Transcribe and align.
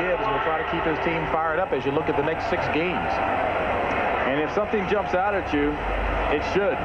Gibbs 0.00 0.24
will 0.24 0.40
try 0.48 0.56
to 0.56 0.68
keep 0.72 0.80
his 0.88 0.96
team 1.04 1.20
fired 1.28 1.60
up 1.60 1.72
as 1.72 1.84
you 1.84 1.92
look 1.92 2.08
at 2.08 2.16
the 2.16 2.24
next 2.24 2.48
six 2.48 2.64
games. 2.72 3.12
And 4.24 4.40
if 4.40 4.48
something 4.54 4.88
jumps 4.88 5.12
out 5.12 5.36
at 5.36 5.52
you, 5.52 5.76
it 6.32 6.40
should. 6.56 6.78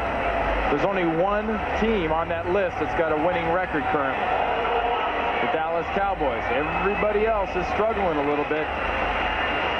There's 0.67 0.83
only 0.83 1.07
one 1.07 1.47
team 1.79 2.11
on 2.11 2.27
that 2.27 2.51
list 2.51 2.75
that's 2.75 2.91
got 2.99 3.15
a 3.15 3.19
winning 3.23 3.47
record 3.55 3.87
currently. 3.95 4.27
The 5.47 5.49
Dallas 5.55 5.87
Cowboys. 5.95 6.43
Everybody 6.51 7.23
else 7.23 7.53
is 7.55 7.63
struggling 7.71 8.19
a 8.19 8.27
little 8.27 8.43
bit. 8.51 8.67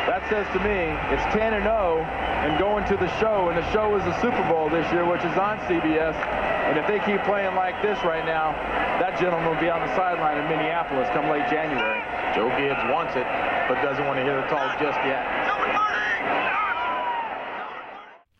That 0.07 0.23
says 0.29 0.47
to 0.55 0.59
me, 0.63 0.95
it's 1.11 1.25
10 1.35 1.59
and 1.59 1.67
0 1.67 2.05
and 2.45 2.55
going 2.55 2.87
to 2.87 2.95
the 2.95 3.09
show, 3.19 3.49
and 3.49 3.57
the 3.57 3.67
show 3.73 3.97
is 3.97 4.03
the 4.05 4.15
Super 4.21 4.45
Bowl 4.47 4.69
this 4.69 4.85
year, 4.93 5.03
which 5.03 5.25
is 5.25 5.35
on 5.35 5.59
CBS. 5.67 6.15
And 6.69 6.77
if 6.79 6.87
they 6.87 7.03
keep 7.03 7.19
playing 7.25 7.57
like 7.57 7.81
this 7.81 7.97
right 8.05 8.23
now, 8.23 8.55
that 9.03 9.19
gentleman 9.19 9.49
will 9.49 9.59
be 9.59 9.73
on 9.73 9.81
the 9.81 9.91
sideline 9.97 10.37
in 10.37 10.47
Minneapolis 10.47 11.09
come 11.11 11.27
late 11.27 11.49
January. 11.49 11.99
Joe 12.35 12.49
Gibbs 12.57 12.83
wants 12.91 13.15
it, 13.15 13.25
but 13.69 13.81
doesn't 13.81 14.05
want 14.05 14.19
to 14.19 14.23
hear 14.23 14.35
the 14.35 14.47
talk 14.47 14.77
just 14.77 14.99
yet. 15.05 15.25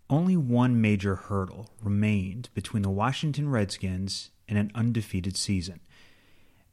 Only 0.09 0.36
one 0.36 0.81
major 0.81 1.16
hurdle 1.16 1.70
remained 1.81 2.50
between 2.53 2.84
the 2.84 2.89
Washington 2.89 3.50
Redskins 3.50 4.31
and 4.50 4.59
an 4.59 4.72
undefeated 4.76 5.38
season. 5.38 5.80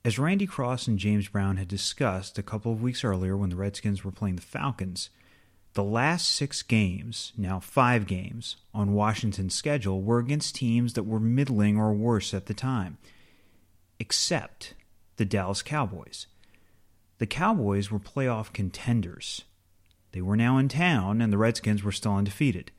As 0.05 0.19
Randy 0.19 0.47
Cross 0.47 0.89
and 0.89 0.99
James 0.99 1.29
Brown 1.29 1.59
had 1.59 1.69
discussed 1.69 2.39
a 2.39 2.43
couple 2.43 2.73
of 2.73 2.83
weeks 2.83 3.05
earlier 3.05 3.37
when 3.37 3.51
the 3.51 3.57
Redskins 3.57 4.05
were 4.05 4.11
playing 4.11 4.35
the 4.35 4.43
Falcons, 4.43 5.09
the 5.75 5.85
last 5.85 6.29
six 6.29 6.61
games, 6.63 7.33
now 7.37 7.61
five 7.61 8.07
games, 8.07 8.57
on 8.75 8.95
Washington's 8.95 9.55
schedule 9.55 10.03
were 10.03 10.19
against 10.19 10.57
teams 10.57 10.95
that 10.95 11.05
were 11.05 11.21
middling 11.21 11.79
or 11.79 11.95
worse 11.95 12.35
at 12.35 12.47
the 12.47 12.55
time, 12.55 12.99
except 14.01 14.75
the 15.17 15.25
Dallas 15.25 15.63
Cowboys. 15.63 16.27
The 17.23 17.27
Cowboys 17.27 17.89
were 17.89 18.01
playoff 18.01 18.53
contenders. 18.53 19.45
They 20.11 20.21
were 20.21 20.37
now 20.37 20.59
in 20.59 20.67
town, 20.67 21.23
and 21.23 21.33
the 21.33 21.39
Redskins 21.39 21.85
were 21.85 21.93
still 21.93 22.17
undefeated. 22.17 22.73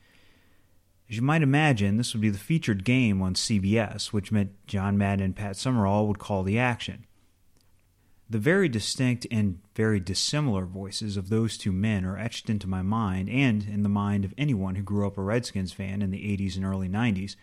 As 1.09 1.15
you 1.15 1.21
might 1.21 1.41
imagine, 1.41 1.95
this 1.95 2.13
would 2.13 2.19
be 2.19 2.29
the 2.29 2.37
featured 2.37 2.83
game 2.83 3.21
on 3.21 3.35
CBS, 3.35 4.07
which 4.07 4.33
meant 4.33 4.51
John 4.67 4.97
Madden 4.97 5.23
and 5.23 5.33
Pat 5.33 5.55
Summerall 5.55 6.09
would 6.09 6.19
call 6.19 6.43
the 6.43 6.59
action. 6.59 7.05
The 8.29 8.37
very 8.37 8.67
distinct 8.67 9.25
and 9.31 9.59
very 9.75 10.01
dissimilar 10.01 10.65
voices 10.65 11.15
of 11.15 11.29
those 11.29 11.57
two 11.57 11.71
men 11.71 12.03
are 12.03 12.17
etched 12.17 12.49
into 12.49 12.67
my 12.67 12.81
mind 12.81 13.29
and 13.29 13.63
in 13.63 13.83
the 13.83 13.87
mind 13.87 14.25
of 14.25 14.33
anyone 14.37 14.75
who 14.75 14.83
grew 14.83 15.07
up 15.07 15.17
a 15.17 15.21
Redskins 15.21 15.71
fan 15.71 16.01
in 16.01 16.11
the 16.11 16.19
80s 16.37 16.57
and 16.57 16.65
early 16.65 16.89
90s, 16.89 17.37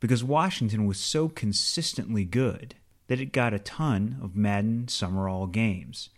because 0.00 0.24
Washington 0.24 0.86
was 0.86 0.98
so 0.98 1.28
consistently 1.28 2.24
good 2.24 2.74
that 3.06 3.20
it 3.20 3.26
got 3.26 3.54
a 3.54 3.60
ton 3.60 4.18
of 4.20 4.34
Madden 4.34 4.88
Summerall 4.88 5.46
games. 5.46 6.10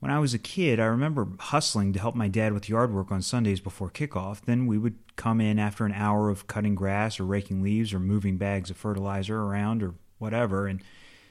When 0.00 0.10
I 0.10 0.18
was 0.18 0.32
a 0.32 0.38
kid, 0.38 0.80
I 0.80 0.86
remember 0.86 1.28
hustling 1.38 1.92
to 1.92 2.00
help 2.00 2.14
my 2.14 2.26
dad 2.26 2.54
with 2.54 2.70
yard 2.70 2.92
work 2.92 3.12
on 3.12 3.20
Sundays 3.20 3.60
before 3.60 3.90
kickoff. 3.90 4.40
Then 4.40 4.66
we 4.66 4.78
would 4.78 4.96
come 5.16 5.42
in 5.42 5.58
after 5.58 5.84
an 5.84 5.92
hour 5.92 6.30
of 6.30 6.46
cutting 6.46 6.74
grass 6.74 7.20
or 7.20 7.24
raking 7.24 7.62
leaves 7.62 7.92
or 7.92 8.00
moving 8.00 8.38
bags 8.38 8.70
of 8.70 8.78
fertilizer 8.78 9.42
around 9.42 9.82
or 9.82 9.94
whatever 10.16 10.66
and 10.66 10.82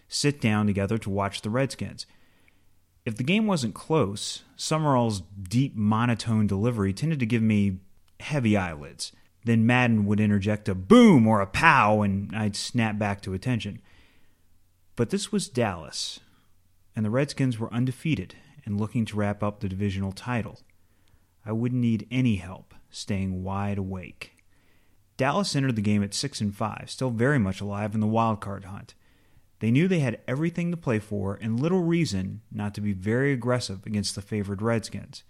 sit 0.07 0.39
down 0.39 0.67
together 0.67 0.99
to 0.99 1.09
watch 1.09 1.41
the 1.41 1.49
Redskins. 1.49 2.05
If 3.05 3.17
the 3.17 3.23
game 3.23 3.47
wasn't 3.47 3.73
close, 3.73 4.43
Summerall's 4.55 5.21
deep 5.21 5.75
monotone 5.75 6.45
delivery 6.45 6.93
tended 6.93 7.19
to 7.21 7.25
give 7.25 7.41
me 7.41 7.79
heavy 8.19 8.55
eyelids. 8.55 9.11
Then 9.45 9.65
Madden 9.65 10.05
would 10.05 10.19
interject 10.19 10.69
a 10.69 10.75
boom 10.75 11.25
or 11.25 11.41
a 11.41 11.47
pow, 11.47 12.03
and 12.03 12.35
I'd 12.35 12.55
snap 12.55 12.99
back 12.99 13.21
to 13.21 13.33
attention. 13.33 13.81
But 14.95 15.09
this 15.09 15.31
was 15.31 15.49
Dallas, 15.49 16.19
and 16.95 17.03
the 17.03 17.09
Redskins 17.09 17.57
were 17.57 17.73
undefeated 17.73 18.35
and 18.69 18.79
looking 18.79 19.03
to 19.05 19.17
wrap 19.17 19.43
up 19.43 19.59
the 19.59 19.67
divisional 19.67 20.13
title. 20.13 20.61
I 21.45 21.51
wouldn't 21.51 21.81
need 21.81 22.07
any 22.09 22.37
help 22.37 22.73
staying 22.89 23.43
wide 23.43 23.77
awake. 23.77 24.37
Dallas 25.17 25.55
entered 25.55 25.75
the 25.75 25.81
game 25.81 26.01
at 26.01 26.13
6 26.13 26.39
and 26.39 26.55
5, 26.55 26.89
still 26.89 27.09
very 27.09 27.39
much 27.39 27.59
alive 27.59 27.93
in 27.93 27.99
the 27.99 28.07
wild 28.07 28.39
card 28.39 28.65
hunt. 28.65 28.93
They 29.59 29.71
knew 29.71 29.87
they 29.87 29.99
had 29.99 30.21
everything 30.27 30.71
to 30.71 30.77
play 30.77 30.99
for 30.99 31.37
and 31.41 31.59
little 31.59 31.83
reason 31.83 32.41
not 32.51 32.73
to 32.75 32.81
be 32.81 32.93
very 32.93 33.33
aggressive 33.33 33.85
against 33.85 34.15
the 34.15 34.21
favored 34.21 34.61
Redskins. 34.61 35.23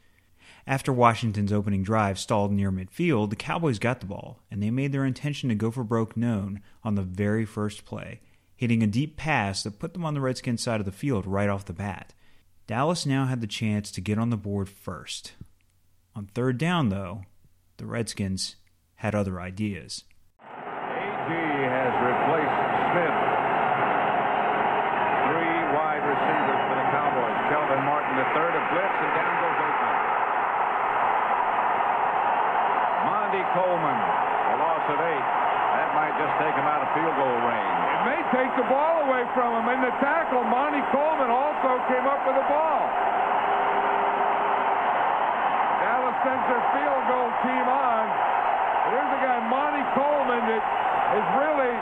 After 0.68 0.94
Washington's 0.94 1.52
opening 1.52 1.82
drive 1.82 2.20
stalled 2.20 2.52
near 2.52 2.72
midfield, 2.72 3.32
the 3.32 3.36
Cowboys 3.36 3.80
got 3.80 4.02
the 4.02 4.06
ball, 4.06 4.44
and 4.52 4.62
they 4.62 4.70
made 4.70 4.92
their 4.92 5.06
intention 5.06 5.50
to 5.50 5.56
go 5.56 5.72
for 5.72 5.84
broke 5.84 6.16
known 6.16 6.62
on 6.84 6.94
the 6.94 7.02
very 7.02 7.46
first 7.46 7.86
play, 7.86 8.22
hitting 8.56 8.84
a 8.84 8.88
deep 8.88 9.18
pass 9.18 9.64
that 9.64 9.80
put 9.80 9.94
them 9.94 10.06
on 10.06 10.14
the 10.14 10.22
Redskins 10.22 10.62
side 10.62 10.80
of 10.80 10.86
the 10.86 10.92
field 10.92 11.26
right 11.26 11.50
off 11.50 11.66
the 11.66 11.74
bat. 11.74 12.14
Dallas 12.70 13.02
now 13.04 13.26
had 13.26 13.42
the 13.42 13.50
chance 13.50 13.90
to 13.90 14.00
get 14.00 14.22
on 14.22 14.30
the 14.30 14.38
board 14.38 14.70
first. 14.70 15.34
On 16.14 16.30
third 16.30 16.62
down, 16.62 16.90
though, 16.94 17.26
the 17.82 17.90
Redskins 17.90 18.62
had 19.02 19.18
other 19.18 19.42
ideas. 19.42 20.06
Agee 20.38 21.66
has 21.66 21.94
replaced 21.98 22.60
Smith. 22.94 23.18
Three 25.34 25.58
wide 25.74 26.06
receivers 26.14 26.62
for 26.70 26.78
the 26.78 26.88
Cowboys. 26.94 27.42
Kelvin 27.50 27.82
Martin, 27.90 28.14
the 28.22 28.30
third, 28.38 28.54
a 28.54 28.62
blitz, 28.70 28.98
and 29.02 29.14
down 29.18 29.34
goes 29.42 29.58
Aikman. 29.66 29.98
Monty 33.10 33.44
Coleman, 33.58 33.98
a 33.98 34.56
loss 34.62 34.86
of 34.94 35.00
eight. 35.10 35.28
That 35.74 35.90
might 35.98 36.14
just 36.22 36.29
take 36.40 36.56
him 36.56 36.68
out 36.72 36.80
of 36.80 36.90
field 36.96 37.16
goal 37.20 37.38
range. 37.44 37.80
It 38.00 38.02
may 38.08 38.22
take 38.32 38.52
the 38.56 38.64
ball 38.72 39.04
away 39.04 39.28
from 39.36 39.60
him. 39.60 39.68
In 39.76 39.84
the 39.84 39.92
tackle, 40.00 40.40
Monty 40.48 40.80
Coleman 40.96 41.28
also 41.28 41.84
came 41.92 42.08
up 42.08 42.24
with 42.24 42.40
the 42.40 42.48
ball. 42.48 42.88
Dallas 45.84 46.16
sends 46.24 46.46
their 46.48 46.64
field 46.72 47.04
goal 47.12 47.30
team 47.44 47.66
on. 47.68 48.08
Here's 48.88 49.12
a 49.14 49.20
guy, 49.20 49.38
Monty 49.52 49.84
Coleman, 50.00 50.44
that 50.48 50.64
is 51.20 51.28
really, 51.44 51.74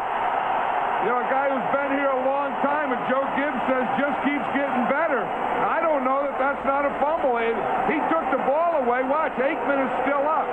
you 1.05 1.07
know, 1.13 1.21
a 1.21 1.29
guy 1.29 1.53
who's 1.53 1.69
been 1.71 1.93
here 1.93 2.09
a 2.09 2.23
long 2.25 2.49
time, 2.65 2.91
and 2.91 3.01
Joe 3.07 3.23
Gibbs 3.37 3.61
says 3.69 3.85
just 4.01 4.17
keeps 4.25 4.47
getting 4.57 4.83
better. 4.89 5.21
I 5.21 5.79
don't 5.85 6.01
know 6.01 6.25
that 6.25 6.35
that's 6.41 6.63
not 6.65 6.83
a 6.83 6.91
fumble. 6.97 7.37
He 7.37 7.97
took 8.09 8.25
the 8.33 8.41
ball 8.49 8.81
away. 8.81 9.05
Watch, 9.05 9.37
Aikman 9.37 9.85
is 9.85 9.93
still 10.03 10.25
up. 10.25 10.49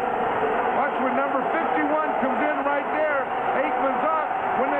Watch 0.76 0.94
when 1.00 1.16
number 1.16 1.40
51 1.50 1.88
comes 2.20 2.40
in 2.44 2.56
right 2.68 2.88
there. 2.92 3.24
Aikman's 3.58 4.04
up. 4.04 4.30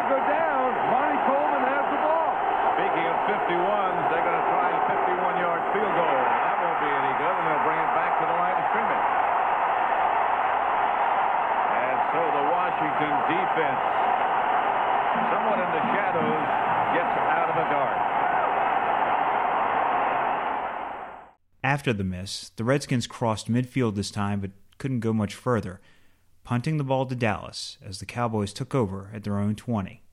When 0.05 0.21
go 0.21 0.29
down, 0.29 0.69
Monty 0.93 1.17
Coleman 1.25 1.65
has 1.65 1.89
the 1.89 1.97
ball. 2.05 2.37
Speaking 2.77 3.09
of 3.09 3.17
51s, 3.25 4.05
they're 4.13 4.21
going 4.21 4.37
to 4.37 4.49
try 4.53 4.69
a 4.69 4.81
51-yard 4.85 5.63
field 5.73 5.95
goal. 5.97 6.21
That 6.29 6.57
won't 6.61 6.77
be 6.77 6.93
any 6.93 7.15
good, 7.17 7.33
and 7.33 7.45
they'll 7.49 7.65
bring 7.65 7.81
it 7.81 7.93
back 7.97 8.13
to 8.21 8.25
the 8.29 8.37
line 8.37 8.53
of 8.53 8.69
scrimmage. 8.69 9.09
And 11.73 11.97
so 12.13 12.21
the 12.21 12.45
Washington 12.53 13.15
defense, 13.33 13.81
somewhat 15.33 15.59
in 15.65 15.71
the 15.73 15.85
shadows, 15.97 16.45
gets 16.93 17.13
out 17.25 17.49
of 17.49 17.57
the 17.57 17.67
dark. 17.73 17.97
After 21.65 21.95
the 21.95 22.05
miss, 22.05 22.53
the 22.61 22.65
Redskins 22.65 23.07
crossed 23.07 23.49
midfield 23.49 23.95
this 23.95 24.11
time 24.11 24.41
but 24.41 24.51
couldn't 24.77 25.01
go 25.01 25.15
much 25.15 25.33
further, 25.35 25.81
punting 26.45 26.77
the 26.77 26.85
ball 26.85 27.07
to 27.07 27.15
Dallas 27.15 27.79
as 27.83 27.99
the 27.99 28.07
Cowboys 28.07 28.53
took 28.53 28.75
over 28.75 29.11
at 29.13 29.25
their 29.25 29.39
own 29.39 29.57
20. 29.57 30.04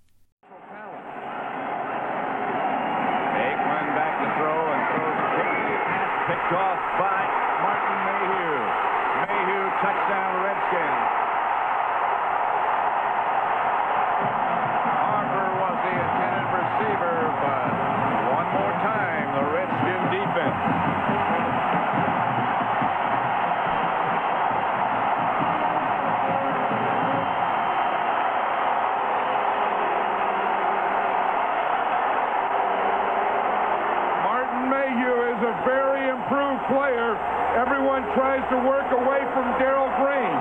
To 38.52 38.60
work 38.68 38.92
away 38.92 39.24
from 39.32 39.48
Darrell 39.64 39.88
Green. 39.96 40.36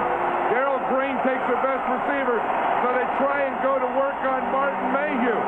Darrell 0.51 0.83
Green 0.91 1.15
takes 1.23 1.47
the 1.47 1.55
best 1.63 1.85
receiver, 1.87 2.43
so 2.83 2.91
they 2.91 3.07
try 3.23 3.47
and 3.47 3.55
go 3.63 3.79
to 3.79 3.87
work 3.95 4.19
on 4.27 4.43
Martin 4.51 4.83
Mayhew. 4.91 5.39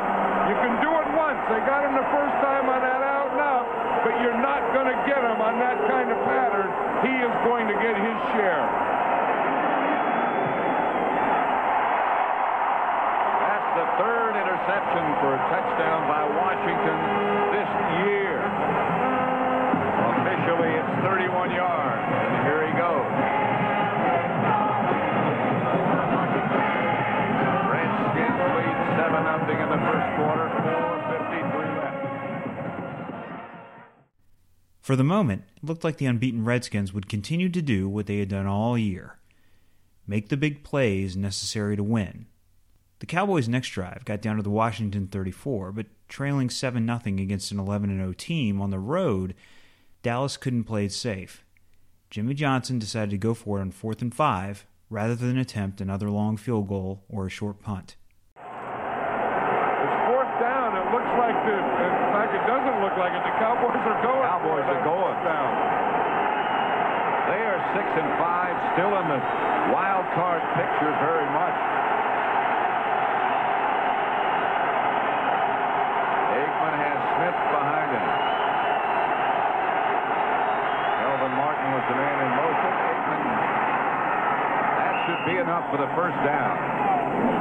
You 0.46 0.56
can 0.62 0.78
do 0.78 0.86
it 0.94 1.08
once. 1.18 1.42
They 1.50 1.58
got 1.66 1.82
him 1.82 1.98
the 1.98 2.06
first 2.14 2.38
time 2.38 2.70
on 2.70 2.78
that 2.86 3.02
out 3.02 3.34
and 3.34 3.42
out, 3.42 3.66
but 4.06 4.14
you're 4.22 4.38
not 4.38 4.62
going 4.78 4.86
to 4.86 4.94
get 5.10 5.26
him 5.26 5.42
on 5.42 5.58
that 5.58 5.74
kind 5.90 6.14
of 6.14 6.18
pattern. 6.22 6.70
He 7.02 7.10
is 7.10 7.34
going 7.42 7.66
to 7.66 7.74
get 7.82 7.98
his 7.98 8.18
share. 8.30 8.62
That's 13.42 13.70
the 13.74 13.86
third 13.98 14.38
interception 14.38 15.04
for 15.18 15.34
a 15.34 15.40
touchdown 15.50 16.06
by 16.06 16.22
Washington 16.30 17.31
For 34.82 34.96
the 34.96 35.04
moment, 35.04 35.44
it 35.56 35.64
looked 35.64 35.84
like 35.84 35.96
the 35.96 36.06
unbeaten 36.06 36.44
Redskins 36.44 36.92
would 36.92 37.08
continue 37.08 37.48
to 37.48 37.62
do 37.62 37.88
what 37.88 38.06
they 38.06 38.18
had 38.18 38.28
done 38.28 38.46
all 38.46 38.76
year 38.76 39.18
make 40.06 40.28
the 40.28 40.36
big 40.36 40.62
plays 40.62 41.16
necessary 41.16 41.76
to 41.76 41.82
win. 41.82 42.26
The 42.98 43.06
Cowboys' 43.06 43.48
next 43.48 43.70
drive 43.70 44.04
got 44.04 44.20
down 44.20 44.36
to 44.36 44.42
the 44.42 44.50
Washington 44.50 45.08
34, 45.08 45.72
but 45.72 45.86
trailing 46.08 46.50
7 46.50 46.86
0 46.86 47.00
against 47.18 47.50
an 47.50 47.58
11 47.58 47.96
0 47.96 48.12
team 48.12 48.60
on 48.60 48.70
the 48.70 48.78
road, 48.78 49.34
Dallas 50.02 50.36
couldn't 50.36 50.64
play 50.64 50.84
it 50.86 50.92
safe. 50.92 51.44
Jimmy 52.10 52.34
Johnson 52.34 52.78
decided 52.78 53.10
to 53.10 53.18
go 53.18 53.34
for 53.34 53.58
it 53.58 53.62
on 53.62 53.72
4th 53.72 54.02
and 54.02 54.14
5 54.14 54.66
rather 54.90 55.14
than 55.14 55.38
attempt 55.38 55.80
another 55.80 56.10
long 56.10 56.36
field 56.36 56.68
goal 56.68 57.04
or 57.08 57.26
a 57.26 57.30
short 57.30 57.62
punt. 57.62 57.96
It's 58.36 58.44
fourth 58.44 60.34
down. 60.38 60.76
It 60.76 60.92
looks 60.92 61.12
like 61.16 61.38
the, 61.48 61.56
in 61.56 62.12
fact, 62.12 62.36
it 62.36 62.44
doesn't 62.46 62.78
look 62.84 62.96
like 63.00 63.16
it. 63.16 63.24
The 63.24 63.34
Cowboys 63.40 63.80
are 63.80 64.02
going. 64.04 64.28
Cowboys 64.28 64.68
are 64.68 64.84
going. 64.84 65.24
Down. 65.24 65.72
They 67.32 67.40
are 67.48 67.56
six 67.72 67.88
and 67.96 68.10
five, 68.20 68.52
still 68.76 68.92
in 68.92 69.08
the 69.08 69.16
wild 69.72 70.04
card 70.12 70.44
picture 70.52 70.92
very 71.00 71.24
much. 71.32 71.56
Aikman 76.36 76.76
has 76.76 76.98
Smith 77.16 77.38
behind 77.56 77.88
him. 77.88 78.08
Kelvin 81.00 81.32
Martin 81.40 81.68
was 81.72 81.84
the 81.88 81.96
man 81.96 82.16
in 82.20 82.30
motion. 82.36 82.72
Aikman. 82.84 83.24
That 84.76 84.94
should 85.08 85.22
be 85.24 85.36
enough 85.40 85.64
for 85.72 85.80
the 85.80 85.88
first 85.96 86.20
down. 86.28 86.52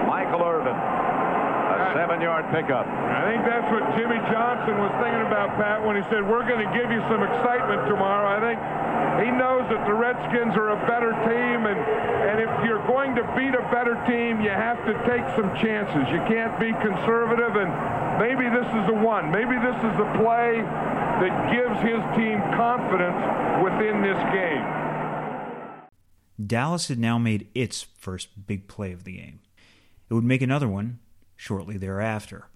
Michael 0.07 0.47
Irvin. 0.47 0.71
A 0.71 1.91
seven-yard 1.99 2.47
pickup. 2.55 2.87
I 2.87 3.27
think 3.27 3.43
that's 3.43 3.67
what 3.67 3.83
Jimmy 3.99 4.23
Johnson 4.31 4.79
was 4.79 4.95
thinking 5.03 5.27
about, 5.27 5.51
Pat, 5.59 5.83
when 5.83 5.99
he 5.99 6.03
said, 6.07 6.23
we're 6.23 6.47
going 6.47 6.63
to 6.63 6.71
give 6.71 6.87
you 6.87 7.03
some 7.11 7.23
excitement 7.23 7.91
tomorrow. 7.91 8.27
I 8.27 8.39
think 8.39 8.59
he 9.19 9.31
knows 9.31 9.67
that 9.69 9.85
the 9.85 9.93
Redskins 9.93 10.55
are 10.55 10.69
a 10.69 10.79
better 10.87 11.11
team, 11.27 11.65
and, 11.65 11.79
and 11.79 12.39
if 12.39 12.51
you're 12.63 12.85
going 12.87 13.15
to 13.15 13.23
beat 13.35 13.53
a 13.53 13.65
better 13.73 13.99
team, 14.07 14.39
you 14.39 14.49
have 14.49 14.79
to 14.85 14.93
take 15.03 15.25
some 15.35 15.51
chances. 15.59 16.07
You 16.11 16.21
can't 16.29 16.57
be 16.59 16.71
conservative, 16.79 17.55
and 17.55 17.69
maybe 18.21 18.47
this 18.47 18.67
is 18.67 18.87
the 18.87 18.95
one. 18.95 19.31
Maybe 19.31 19.57
this 19.57 19.75
is 19.75 19.93
the 19.97 20.09
play 20.21 20.61
that 20.61 21.33
gives 21.51 21.77
his 21.81 22.01
team 22.15 22.39
confidence 22.55 23.19
within 23.63 24.01
this 24.01 24.17
game. 24.31 24.65
Dallas 26.39 26.87
had 26.87 26.97
now 26.97 27.17
made 27.17 27.49
its 27.53 27.83
first 27.97 28.47
big 28.47 28.67
play 28.67 28.91
of 28.91 29.03
the 29.03 29.17
game. 29.17 29.41
It 30.09 30.13
would 30.13 30.23
make 30.23 30.41
another 30.41 30.67
one 30.67 30.99
shortly 31.35 31.77
thereafter. 31.77 32.47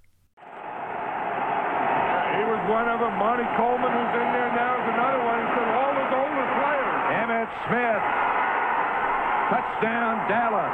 One 2.65 2.89
of 2.89 3.00
them. 3.00 3.13
Monty 3.21 3.45
Coleman, 3.62 3.94
who's 3.94 4.13
in 4.17 4.29
there 4.33 4.51
now, 4.57 4.73
is 4.81 4.88
another 4.89 5.21
one. 5.21 5.38
He 5.38 5.47
said 5.53 5.69
all 5.69 5.94
his 5.94 6.12
older 6.17 6.47
players. 6.57 6.97
Emmitt 7.13 7.50
Smith. 7.69 8.06
Touchdown, 9.53 10.13
Dallas. 10.25 10.73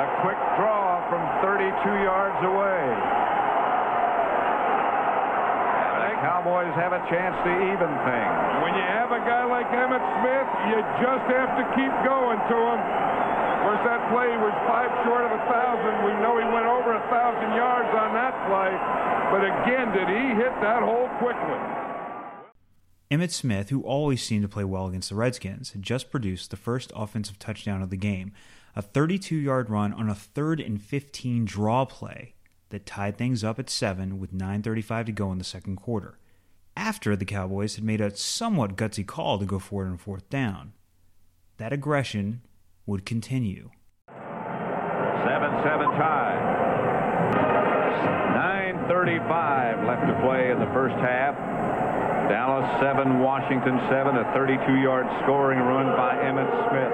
The 0.00 0.06
quick 0.24 0.40
draw 0.56 1.04
from 1.12 1.22
32 1.44 1.68
yards 2.08 2.40
away. 2.40 2.84
And 5.92 6.08
the 6.08 6.16
Cowboys 6.24 6.72
have 6.80 6.96
a 6.96 7.04
chance 7.12 7.36
to 7.44 7.52
even 7.52 7.92
things. 8.08 8.36
When 8.64 8.72
you 8.72 8.86
have 8.88 9.12
a 9.12 9.20
guy 9.28 9.44
like 9.44 9.68
Emmitt 9.68 10.00
Smith, 10.24 10.48
you 10.72 10.80
just 11.04 11.24
have 11.36 11.52
to 11.60 11.64
keep 11.76 11.92
going 12.00 12.11
to 12.38 12.56
him. 12.56 12.80
Of 12.80 13.58
course, 13.66 13.82
that 13.84 14.02
play 14.08 14.30
was 14.38 14.54
five 14.66 14.90
short 15.04 15.24
of 15.26 15.32
a 15.32 15.42
thousand. 15.50 16.06
We 16.06 16.14
know 16.22 16.38
he 16.38 16.46
went 16.48 16.66
over 16.66 16.96
a 16.96 17.04
thousand 17.10 17.52
yards 17.54 17.92
on 17.94 18.14
that 18.14 18.34
play. 18.48 18.72
But 19.32 19.42
again, 19.48 19.92
did 19.92 20.08
he 20.08 20.34
hit 20.36 20.52
that 20.60 20.82
hole 20.82 21.08
quickly? 21.18 21.82
Emmitt 23.12 23.30
Smith, 23.30 23.68
who 23.68 23.82
always 23.82 24.22
seemed 24.22 24.42
to 24.42 24.48
play 24.48 24.64
well 24.64 24.86
against 24.86 25.10
the 25.10 25.14
Redskins, 25.14 25.72
had 25.72 25.82
just 25.82 26.10
produced 26.10 26.50
the 26.50 26.56
first 26.56 26.90
offensive 26.96 27.38
touchdown 27.38 27.82
of 27.82 27.90
the 27.90 27.96
game, 27.96 28.32
a 28.74 28.80
32 28.80 29.36
yard 29.36 29.68
run 29.68 29.92
on 29.92 30.08
a 30.08 30.14
third 30.14 30.60
and 30.60 30.80
15 30.80 31.44
draw 31.44 31.84
play 31.84 32.34
that 32.70 32.86
tied 32.86 33.18
things 33.18 33.44
up 33.44 33.58
at 33.58 33.68
7 33.68 34.18
with 34.18 34.32
9.35 34.32 35.06
to 35.06 35.12
go 35.12 35.30
in 35.30 35.38
the 35.38 35.44
second 35.44 35.76
quarter, 35.76 36.18
after 36.76 37.14
the 37.14 37.26
Cowboys 37.26 37.74
had 37.74 37.84
made 37.84 38.00
a 38.00 38.16
somewhat 38.16 38.76
gutsy 38.76 39.06
call 39.06 39.38
to 39.38 39.44
go 39.44 39.58
for 39.58 39.84
it 39.84 39.90
on 39.90 39.98
fourth 39.98 40.28
down. 40.30 40.72
That 41.62 41.72
aggression 41.72 42.42
would 42.86 43.06
continue. 43.06 43.70
7-7 44.10 44.18
tie. 45.94 46.34
9.35 48.90 49.86
left 49.86 50.08
to 50.08 50.20
play 50.26 50.50
in 50.50 50.58
the 50.58 50.66
first 50.74 50.96
half. 50.96 51.38
Dallas 52.28 52.66
7, 52.80 53.20
Washington 53.20 53.78
7, 53.88 54.16
a 54.16 54.24
32-yard 54.34 55.06
scoring 55.22 55.60
run 55.60 55.86
by 55.94 56.16
Emmitt 56.16 56.50
Smith. 56.66 56.90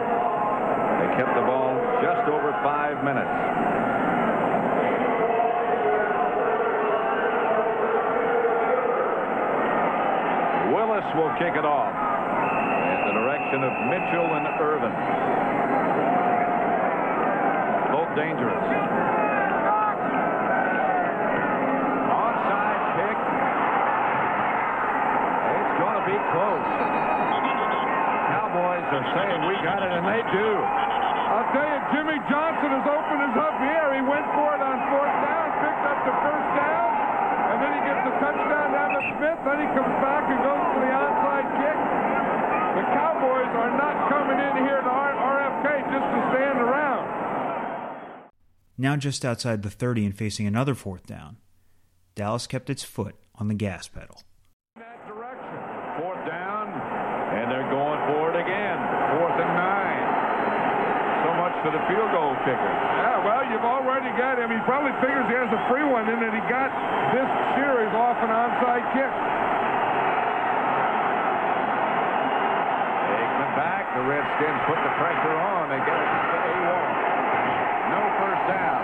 They 1.00 1.16
kept 1.16 1.32
the 1.34 1.48
ball 1.48 1.72
just 2.04 2.28
over 2.28 2.52
five 2.60 3.02
minutes. 3.02 3.32
Willis 10.76 11.08
will 11.16 11.32
kick 11.38 11.56
it 11.56 11.64
off 11.64 12.07
of 13.48 13.72
Mitchell 13.88 14.28
and 14.36 14.44
Irvin. 14.60 14.92
Both 17.88 18.12
dangerous. 18.12 18.60
Onside 22.12 22.82
kick. 22.92 23.16
It's 25.48 25.74
going 25.80 25.96
to 25.96 26.04
be 26.04 26.18
close. 26.28 26.68
Cowboys 28.36 28.84
are 28.84 29.06
saying 29.16 29.40
we 29.48 29.56
got 29.64 29.80
it, 29.80 29.96
and 29.96 30.04
they 30.04 30.20
do. 30.28 30.48
I'll 31.32 31.48
tell 31.48 31.64
you, 31.64 31.80
Jimmy 31.96 32.20
Johnson 32.28 32.68
has 32.68 32.84
opened 32.84 33.32
us 33.32 33.36
up 33.48 33.56
here. 33.64 33.96
He 33.96 34.04
went 34.04 34.28
for 34.36 34.48
it 34.52 34.60
on 34.60 34.76
fourth 34.92 35.16
down, 35.24 35.48
picked 35.64 35.88
up 35.88 36.04
the 36.04 36.12
first 36.20 36.48
down, 36.52 36.88
and 37.48 37.56
then 37.64 37.72
he 37.72 37.80
gets 37.80 38.12
a 38.12 38.14
touchdown 38.20 38.76
down 38.76 38.92
to 38.92 39.00
Smith. 39.16 39.40
Then 39.40 39.56
he 39.64 39.68
comes 39.72 39.96
back 40.04 40.28
and 40.28 40.36
goes 40.44 40.68
for 40.76 40.84
the 40.84 40.92
onside 40.92 41.48
kick. 41.64 41.77
The 43.52 43.58
are 43.58 43.76
not 43.76 44.08
coming 44.08 44.38
in 44.38 44.64
here 44.64 44.80
to 44.80 44.92
RFK 44.92 45.66
just 45.88 46.04
to 46.04 46.20
stand 46.32 46.58
around. 46.60 47.08
Now 48.76 48.96
just 48.96 49.24
outside 49.24 49.62
the 49.62 49.70
30 49.70 50.06
and 50.06 50.16
facing 50.16 50.46
another 50.46 50.74
fourth 50.74 51.06
down, 51.06 51.38
Dallas 52.14 52.46
kept 52.46 52.68
its 52.68 52.84
foot 52.84 53.16
on 53.36 53.48
the 53.48 53.54
gas 53.54 53.88
pedal. 53.88 54.22
That 54.76 55.00
direction. 55.06 55.56
Fourth 55.98 56.22
down, 56.28 56.68
and 57.34 57.50
they're 57.50 57.70
going 57.72 58.00
for 58.12 58.30
it 58.30 58.38
again. 58.38 58.78
Fourth 59.18 59.38
and 59.40 59.52
nine. 59.56 60.04
So 61.26 61.34
much 61.34 61.54
for 61.66 61.70
the 61.74 61.82
field 61.90 62.10
goal 62.14 62.36
kicker. 62.46 62.74
Yeah, 63.02 63.18
well, 63.26 63.42
you've 63.50 63.66
already 63.66 64.12
got 64.14 64.38
him. 64.38 64.52
He 64.54 64.60
probably 64.62 64.94
figures 65.02 65.26
he 65.26 65.34
has 65.34 65.50
a 65.50 65.62
free 65.66 65.82
one 65.82 66.06
in 66.06 66.20
that 66.22 66.30
he 66.30 66.42
got 66.46 66.70
this 67.10 67.26
series 67.58 67.90
off 67.96 68.20
an 68.22 68.30
onside 68.30 68.86
kick. 68.94 69.10
Aikman 73.18 73.52
back. 73.58 73.87
The 73.98 74.06
Redskins 74.06 74.62
put 74.70 74.78
the 74.78 74.94
pressure 74.94 75.34
on. 75.42 75.74
They 75.74 75.82
get 75.82 75.98
it 75.98 76.06
to 76.06 76.38
A-Wall. 76.38 76.86
No 77.90 78.00
first 78.22 78.44
down. 78.46 78.78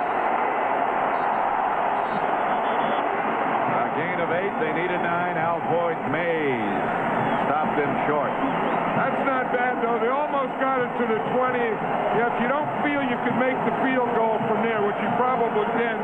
A 3.79 3.87
gain 3.95 4.19
of 4.19 4.31
eight. 4.35 4.55
They 4.59 4.75
needed 4.75 4.99
nine. 5.07 5.39
Alvoid 5.39 6.03
Mays 6.11 6.83
stopped 7.47 7.79
them 7.79 7.95
short. 8.11 8.35
That's 8.99 9.23
not 9.23 9.55
bad, 9.55 9.87
though. 9.87 10.03
They 10.03 10.11
almost 10.11 10.51
got 10.59 10.83
it 10.83 10.91
to 10.99 11.05
the 11.07 11.23
20. 11.31 11.63
Yeah, 11.63 12.35
if 12.35 12.37
you 12.43 12.51
don't 12.51 12.67
feel 12.83 12.99
you 13.07 13.19
could 13.23 13.39
make 13.39 13.55
the 13.71 13.75
field 13.87 14.11
goal 14.19 14.43
from 14.51 14.67
there, 14.67 14.83
which 14.83 14.99
you 14.99 15.11
probably 15.15 15.71
did, 15.79 15.95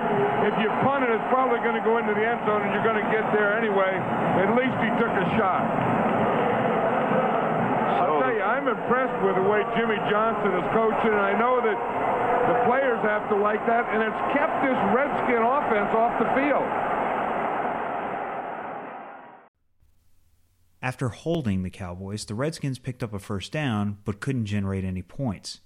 if 0.46 0.54
you 0.62 0.70
punt 0.86 1.02
it, 1.02 1.10
it's 1.10 1.30
probably 1.34 1.58
going 1.66 1.74
to 1.74 1.82
go 1.82 1.98
into 1.98 2.14
the 2.14 2.22
end 2.22 2.46
zone, 2.46 2.62
and 2.62 2.70
you're 2.70 2.86
going 2.86 3.02
to 3.02 3.10
get 3.10 3.26
there 3.34 3.58
anyway. 3.58 3.90
At 4.38 4.54
least 4.54 4.78
he 4.78 4.90
took 5.02 5.10
a 5.10 5.26
shot. 5.34 5.66
I'm 8.60 8.68
impressed 8.68 9.24
with 9.24 9.36
the 9.36 9.42
way 9.48 9.62
Jimmy 9.74 9.96
Johnson 10.10 10.52
is 10.52 10.68
coaching, 10.74 11.08
and 11.08 11.24
I 11.24 11.32
know 11.32 11.62
that 11.64 11.80
the 12.44 12.68
players 12.68 13.00
have 13.00 13.26
to 13.30 13.36
like 13.36 13.64
that, 13.66 13.88
and 13.88 14.02
it's 14.02 14.36
kept 14.36 14.60
this 14.60 14.76
Redskin 14.92 15.40
offense 15.40 15.88
off 15.96 16.18
the 16.20 16.28
field. 16.36 16.68
After 20.82 21.08
holding 21.08 21.62
the 21.62 21.70
Cowboys, 21.70 22.26
the 22.26 22.34
Redskins 22.34 22.78
picked 22.78 23.02
up 23.02 23.14
a 23.14 23.18
first 23.18 23.50
down 23.50 23.96
but 24.04 24.20
couldn't 24.20 24.44
generate 24.44 24.84
any 24.84 25.00
points. 25.00 25.60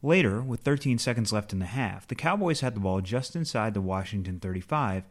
Later, 0.00 0.40
with 0.40 0.60
13 0.60 0.98
seconds 0.98 1.32
left 1.32 1.52
in 1.52 1.58
the 1.58 1.66
half, 1.66 2.06
the 2.06 2.14
Cowboys 2.14 2.60
had 2.60 2.76
the 2.76 2.80
ball 2.80 3.00
just 3.00 3.34
inside 3.34 3.74
the 3.74 3.80
Washington 3.80 4.38
35, 4.38 5.02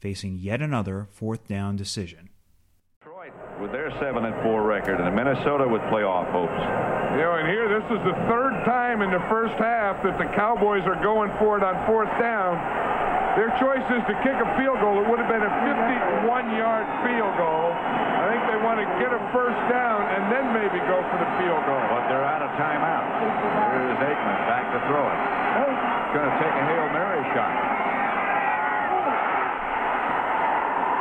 facing 0.00 0.38
yet 0.38 0.62
another 0.62 1.08
fourth 1.12 1.46
down 1.46 1.76
decision. 1.76 2.30
Detroit 3.58 3.60
with 3.60 3.72
their 3.72 3.90
7 3.98 4.24
and 4.24 4.34
4 4.42 4.62
record, 4.62 5.00
and 5.00 5.14
Minnesota 5.14 5.66
with 5.66 5.82
playoff 5.90 6.30
hopes. 6.30 6.58
You 7.14 7.22
know, 7.22 7.34
and 7.34 7.48
here 7.48 7.68
this 7.68 7.84
is 7.90 8.00
the 8.04 8.14
third 8.30 8.54
time 8.64 9.02
in 9.02 9.10
the 9.10 9.22
first 9.28 9.54
half 9.58 10.02
that 10.02 10.18
the 10.18 10.26
Cowboys 10.34 10.86
are 10.86 10.98
going 11.02 11.30
for 11.38 11.58
it 11.58 11.62
on 11.62 11.74
fourth 11.86 12.10
down. 12.18 12.58
Their 13.36 13.50
choice 13.58 13.86
is 13.94 14.02
to 14.10 14.14
kick 14.26 14.34
a 14.34 14.48
field 14.58 14.82
goal. 14.82 14.98
It 14.98 15.06
would 15.06 15.18
have 15.18 15.30
been 15.30 15.46
a 15.46 15.54
51-yard 15.62 16.86
field 17.06 17.34
goal. 17.38 17.70
I 17.70 18.34
think 18.34 18.42
they 18.50 18.58
want 18.66 18.82
to 18.82 18.86
get 18.98 19.14
a 19.14 19.22
first 19.30 19.58
down 19.70 20.02
and 20.10 20.26
then 20.26 20.50
maybe 20.50 20.82
go 20.90 20.98
for 21.06 21.18
the 21.22 21.30
field 21.38 21.62
goal. 21.66 21.84
But 21.94 22.10
they're 22.10 22.26
out 22.26 22.42
of 22.42 22.50
timeouts. 22.58 23.14
Here's 23.78 24.00
Aikman 24.02 24.38
back 24.50 24.66
to 24.74 24.78
throw 24.90 25.06
it. 25.06 25.20
Going 26.18 26.26
to 26.26 26.36
take 26.42 26.54
a 26.56 26.64
Hail 26.66 26.88
Mary 26.90 27.22
shot. 27.30 27.54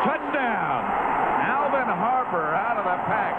Touchdown! 0.06 1.07
Harper 2.28 2.60
out 2.60 2.76
of 2.76 2.84
the 2.84 3.00
pack. 3.08 3.36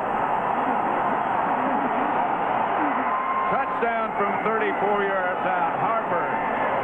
Touchdown 3.52 4.08
from 4.16 4.32
34 4.48 5.04
yards 5.04 5.44
out. 5.44 5.76
Harper 5.76 6.24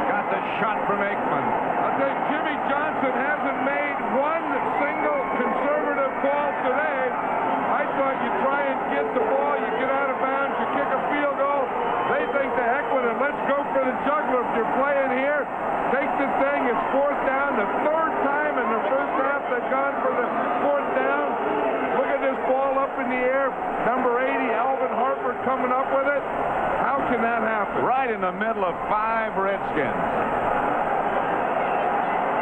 got 0.05 0.29
the 0.29 0.37
shot 0.61 0.85
from 0.85 1.01
Aikman. 1.01 1.45
I 1.81 1.89
think 1.97 2.13
Jimmy 2.29 2.57
Johnson 2.69 3.09
hasn't 3.09 3.59
made 3.65 3.97
one 4.21 4.45
single 4.77 5.21
conservative 5.33 6.13
call 6.21 6.49
today. 6.69 7.09
I 7.73 7.89
thought 7.97 8.21
you 8.21 8.31
try 8.45 8.61
and 8.69 8.77
get 8.93 9.07
the 9.17 9.25
ball, 9.25 9.57
you 9.57 9.71
get 9.81 9.89
out 9.89 10.13
of 10.13 10.21
bounds, 10.21 10.61
you 10.61 10.67
kick 10.77 10.85
a 10.85 11.01
field 11.09 11.41
goal. 11.41 11.65
They 12.13 12.21
think 12.37 12.53
the 12.53 12.69
heck 12.69 12.85
with 12.93 13.09
it. 13.09 13.17
Let's 13.17 13.41
go 13.49 13.57
for 13.73 13.81
the 13.81 13.97
juggler. 14.05 14.45
If 14.45 14.53
you're 14.53 14.73
playing 14.77 15.25
here, 15.25 15.41
take 15.89 16.11
the 16.21 16.29
thing. 16.37 16.69
It's 16.69 16.85
fourth 16.93 17.17
down. 17.25 17.57
The 17.57 17.65
third 17.81 18.13
time 18.21 18.61
in 18.61 18.67
the 18.77 18.83
first 18.93 19.13
half 19.25 19.41
they've 19.49 19.71
gone 19.73 19.97
for 20.05 20.13
the 20.13 20.27
fourth 20.61 20.89
down. 20.93 21.33
Look 21.95 22.11
at 22.11 22.19
this 22.19 22.35
ball 22.51 22.74
up 22.85 23.01
in 23.01 23.09
the 23.09 23.17
air. 23.17 23.49
Number 23.89 24.21
80, 24.21 24.29
Alvin 24.53 24.93
Harper 24.93 25.33
coming 25.41 25.73
up 25.73 25.89
with 25.89 26.05
it. 26.05 26.21
How 26.85 27.01
can 27.09 27.17
that 27.25 27.41
happen? 27.41 27.81
Right 27.81 28.13
in 28.13 28.21
the 28.21 28.35
middle 28.37 28.61
of 28.61 28.77
five 28.85 29.33
Redskins. 29.33 30.05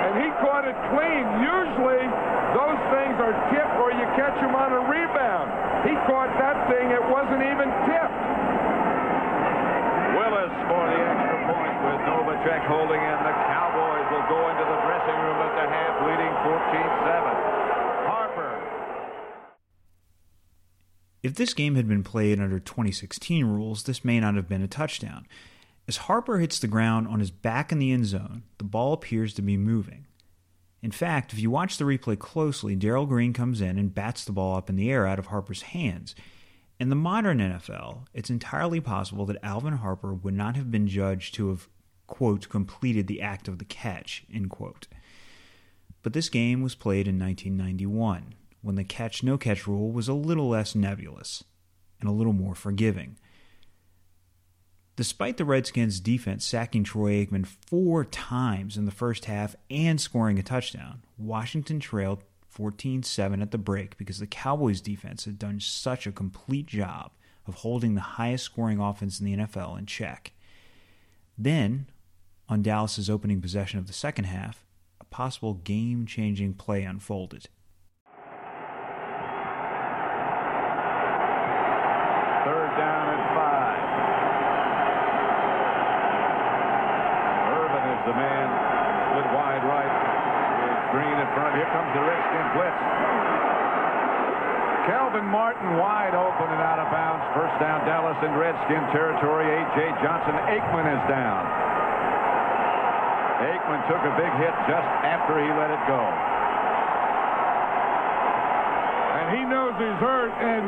And 0.03 0.19
he 0.19 0.27
caught 0.43 0.67
it 0.67 0.75
clean. 0.91 1.23
Usually 1.39 2.03
those 2.51 2.79
things 2.91 3.15
are 3.23 3.31
tipped 3.55 3.77
or 3.79 3.95
you 3.95 4.03
catch 4.19 4.35
them 4.43 4.51
on 4.51 4.75
a 4.75 4.83
rebound. 4.83 5.47
He 5.87 5.95
caught 6.11 6.35
that 6.35 6.67
thing. 6.67 6.91
It 6.91 7.05
wasn't 7.07 7.39
even 7.39 7.71
tipped. 7.87 8.23
Willis 10.19 10.55
for 10.67 10.83
the 10.91 10.99
extra 11.07 11.39
point 11.55 11.77
with 11.87 11.99
Novacek 12.03 12.67
holding 12.67 12.99
in. 12.99 13.17
The 13.23 13.35
Cowboys 13.47 14.07
will 14.11 14.27
go 14.27 14.51
into 14.51 14.65
the 14.67 14.79
dressing 14.91 15.17
room 15.23 15.39
at 15.39 15.55
the 15.55 15.65
half 15.71 15.95
leading 16.03 16.33
14-7. 16.43 18.11
Harper. 18.11 18.73
If 21.23 21.35
this 21.35 21.53
game 21.53 21.75
had 21.75 21.87
been 21.87 22.03
played 22.03 22.41
under 22.41 22.59
2016 22.59 23.45
rules, 23.45 23.83
this 23.83 24.03
may 24.03 24.19
not 24.19 24.35
have 24.35 24.49
been 24.49 24.61
a 24.61 24.67
touchdown. 24.67 25.25
As 25.87 25.97
Harper 25.97 26.37
hits 26.37 26.59
the 26.59 26.67
ground 26.67 27.07
on 27.07 27.21
his 27.21 27.31
back 27.31 27.71
in 27.71 27.79
the 27.79 27.93
end 27.93 28.05
zone, 28.05 28.43
the 28.57 28.65
ball 28.65 28.91
appears 28.91 29.33
to 29.35 29.41
be 29.41 29.55
moving. 29.55 30.05
In 30.81 30.91
fact, 30.91 31.31
if 31.31 31.39
you 31.39 31.49
watch 31.49 31.77
the 31.77 31.85
replay 31.85 32.19
closely, 32.19 32.75
Darrell 32.75 33.05
Green 33.05 33.31
comes 33.31 33.61
in 33.61 33.77
and 33.77 33.95
bats 33.95 34.25
the 34.25 34.33
ball 34.33 34.57
up 34.57 34.69
in 34.69 34.75
the 34.75 34.91
air 34.91 35.07
out 35.07 35.17
of 35.17 35.27
Harper's 35.27 35.61
hands. 35.61 36.13
In 36.77 36.89
the 36.89 36.95
modern 36.95 37.37
NFL, 37.37 38.05
it's 38.13 38.29
entirely 38.29 38.81
possible 38.81 39.25
that 39.27 39.41
Alvin 39.41 39.77
Harper 39.77 40.13
would 40.13 40.33
not 40.33 40.57
have 40.57 40.71
been 40.71 40.87
judged 40.87 41.35
to 41.35 41.47
have, 41.49 41.69
quote, 42.05 42.49
completed 42.49 43.07
the 43.07 43.21
act 43.21 43.47
of 43.47 43.59
the 43.59 43.65
catch, 43.65 44.25
end 44.33 44.49
quote. 44.49 44.87
But 46.01 46.11
this 46.11 46.27
game 46.27 46.61
was 46.61 46.75
played 46.75 47.07
in 47.07 47.17
1991, 47.17 48.35
when 48.63 48.75
the 48.75 48.83
catch 48.83 49.21
no 49.21 49.37
catch 49.37 49.67
rule 49.67 49.91
was 49.91 50.07
a 50.07 50.13
little 50.13 50.49
less 50.49 50.73
nebulous 50.73 51.43
and 51.99 52.09
a 52.09 52.13
little 52.13 52.33
more 52.33 52.55
forgiving. 52.55 53.19
Despite 54.95 55.37
the 55.37 55.45
Redskins' 55.45 55.99
defense 55.99 56.45
sacking 56.45 56.83
Troy 56.83 57.25
Aikman 57.25 57.45
four 57.45 58.05
times 58.05 58.77
in 58.77 58.85
the 58.85 58.91
first 58.91 59.25
half 59.25 59.55
and 59.69 59.99
scoring 59.99 60.39
a 60.39 60.43
touchdown, 60.43 61.03
Washington 61.17 61.79
trailed 61.79 62.23
14 62.49 63.03
7 63.03 63.41
at 63.41 63.51
the 63.51 63.57
break 63.57 63.97
because 63.97 64.19
the 64.19 64.27
Cowboys' 64.27 64.81
defense 64.81 65.25
had 65.25 65.37
done 65.37 65.59
such 65.59 66.07
a 66.07 66.11
complete 66.11 66.67
job 66.67 67.11
of 67.45 67.55
holding 67.55 67.95
the 67.95 68.01
highest 68.01 68.45
scoring 68.45 68.79
offense 68.79 69.19
in 69.19 69.25
the 69.25 69.37
NFL 69.37 69.77
in 69.77 69.85
check. 69.85 70.31
Then, 71.37 71.87
on 72.47 72.61
Dallas's 72.61 73.09
opening 73.09 73.41
possession 73.41 73.79
of 73.79 73.87
the 73.87 73.93
second 73.93 74.25
half, 74.25 74.63
a 75.01 75.05
possible 75.05 75.55
game 75.55 76.05
changing 76.05 76.53
play 76.53 76.83
unfolded. 76.83 77.49
Third 82.43 82.71
down 82.75 83.05
and 83.07 83.23
five. 83.33 83.83
Irvin 87.55 87.85
is 87.87 88.01
the 88.03 88.15
man. 88.19 88.47
Split 89.07 89.27
wide 89.31 89.63
right. 89.63 89.93
With 90.59 90.91
Green 90.91 91.17
in 91.17 91.29
front. 91.33 91.55
Here 91.55 91.71
comes 91.71 91.89
the 91.95 92.03
Redskin 92.03 92.47
blitz. 92.53 92.81
Kelvin 94.91 95.23
Martin 95.31 95.79
wide 95.79 96.11
open 96.11 96.51
and 96.51 96.59
out 96.59 96.83
of 96.83 96.91
bounds. 96.91 97.22
First 97.33 97.57
down 97.57 97.81
Dallas 97.89 98.13
in 98.21 98.29
Redskin 98.37 98.85
territory. 98.93 99.49
A.J. 99.49 99.77
Johnson. 100.05 100.37
Aikman 100.53 100.85
is 100.85 101.01
down. 101.09 101.41
Aikman 103.41 103.81
took 103.89 104.05
a 104.05 104.13
big 104.13 104.29
hit 104.37 104.53
just 104.69 104.89
after 105.01 105.41
he 105.41 105.49
let 105.57 105.73
it 105.73 105.81
go. 105.89 105.97
And 109.17 109.25
he 109.33 109.41
knows 109.49 109.73
he's 109.81 109.97
hurt, 109.97 110.29
and 110.37 110.61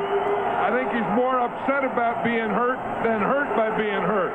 I 0.66 0.74
think 0.74 0.90
he's 0.90 1.12
more 1.14 1.38
upset 1.38 1.86
about 1.86 2.26
being 2.26 2.50
hurt 2.50 2.82
than 3.06 3.22
hurt 3.22 3.54
by 3.54 3.70
being 3.78 4.02
hurt. 4.02 4.34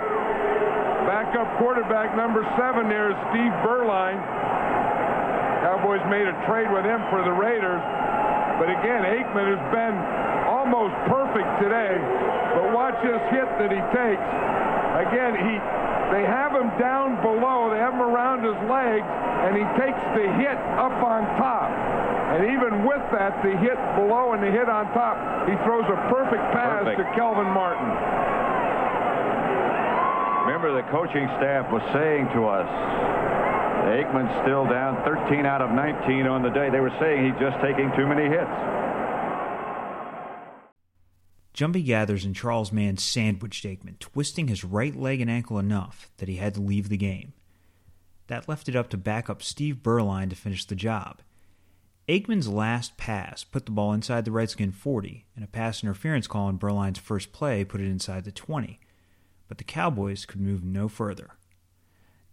Backup 1.11 1.51
quarterback 1.59 2.15
number 2.15 2.47
seven 2.55 2.87
there 2.87 3.11
is 3.11 3.19
Steve 3.35 3.51
Beuerlein. 3.67 4.23
Cowboys 5.67 6.07
made 6.07 6.31
a 6.31 6.37
trade 6.47 6.71
with 6.71 6.87
him 6.87 7.03
for 7.11 7.27
the 7.27 7.35
Raiders. 7.35 7.83
But 8.63 8.71
again, 8.71 9.03
Aikman 9.03 9.51
has 9.51 9.65
been 9.75 9.97
almost 10.61 10.93
perfect 11.09 11.49
today. 11.57 11.97
But 12.53 12.77
watch 12.77 13.01
this 13.01 13.23
hit 13.33 13.49
that 13.57 13.73
he 13.73 13.81
takes. 13.97 14.29
Again, 15.09 15.33
he 15.41 15.57
they 16.13 16.27
have 16.27 16.53
him 16.53 16.69
down 16.77 17.17
below. 17.23 17.71
They 17.71 17.79
have 17.79 17.95
him 17.95 18.03
around 18.03 18.43
his 18.45 18.59
legs, 18.69 19.07
and 19.47 19.57
he 19.57 19.65
takes 19.79 20.03
the 20.19 20.27
hit 20.37 20.59
up 20.77 20.93
on 21.01 21.23
top. 21.39 21.71
And 22.35 22.51
even 22.51 22.85
with 22.85 23.01
that, 23.15 23.41
the 23.43 23.57
hit 23.57 23.79
below 23.95 24.35
and 24.35 24.43
the 24.43 24.51
hit 24.51 24.69
on 24.69 24.91
top, 24.93 25.17
he 25.49 25.55
throws 25.65 25.87
a 25.87 25.97
perfect 26.11 26.43
pass 26.53 26.85
Perfect. 26.85 26.99
to 26.99 27.07
Kelvin 27.15 27.49
Martin. 27.55 27.89
Remember, 30.45 30.75
the 30.75 30.87
coaching 30.91 31.31
staff 31.39 31.71
was 31.71 31.83
saying 31.95 32.27
to 32.35 32.47
us, 32.47 32.67
Aikman's 33.95 34.35
still 34.43 34.67
down 34.67 34.99
13 35.05 35.47
out 35.47 35.63
of 35.63 35.71
19 35.71 36.27
on 36.27 36.43
the 36.43 36.51
day. 36.51 36.71
They 36.71 36.81
were 36.81 36.95
saying 36.99 37.25
he's 37.25 37.39
just 37.41 37.59
taking 37.63 37.91
too 37.95 38.07
many 38.07 38.27
hits. 38.27 38.51
Jumpy 41.61 41.85
Geathers 41.85 42.25
and 42.25 42.35
Charles 42.35 42.73
Mann 42.73 42.97
sandwiched 42.97 43.67
Aikman, 43.67 43.99
twisting 43.99 44.49
his 44.49 44.65
right 44.65 44.97
leg 44.97 45.21
and 45.21 45.31
ankle 45.31 45.59
enough 45.59 46.11
that 46.17 46.27
he 46.27 46.37
had 46.37 46.55
to 46.55 46.63
leave 46.63 46.89
the 46.89 46.97
game. 46.97 47.35
That 48.29 48.49
left 48.49 48.71
it 48.71 48.75
up 48.75 48.89
to 48.89 48.97
backup 48.97 49.43
Steve 49.43 49.83
Beuerlein 49.83 50.31
to 50.31 50.37
finish 50.37 50.65
the 50.65 50.75
job. 50.75 51.21
Aikman's 52.09 52.49
last 52.49 52.97
pass 52.97 53.45
put 53.45 53.67
the 53.67 53.73
ball 53.73 53.93
inside 53.93 54.25
the 54.25 54.31
Redskin 54.31 54.73
40, 54.73 55.27
and 55.37 55.45
a 55.45 55.49
pass 55.49 55.83
interference 55.83 56.27
call 56.27 56.47
on 56.47 56.59
Beuerlein's 56.59 56.99
first 56.99 57.31
play 57.31 57.63
put 57.63 57.83
it 57.83 57.91
inside 57.91 58.25
the 58.25 58.33
20. 58.33 58.81
But 59.47 59.59
the 59.59 59.65
Cowboys 59.65 60.25
could 60.25 60.41
move 60.41 60.65
no 60.65 60.89
further. 60.89 61.33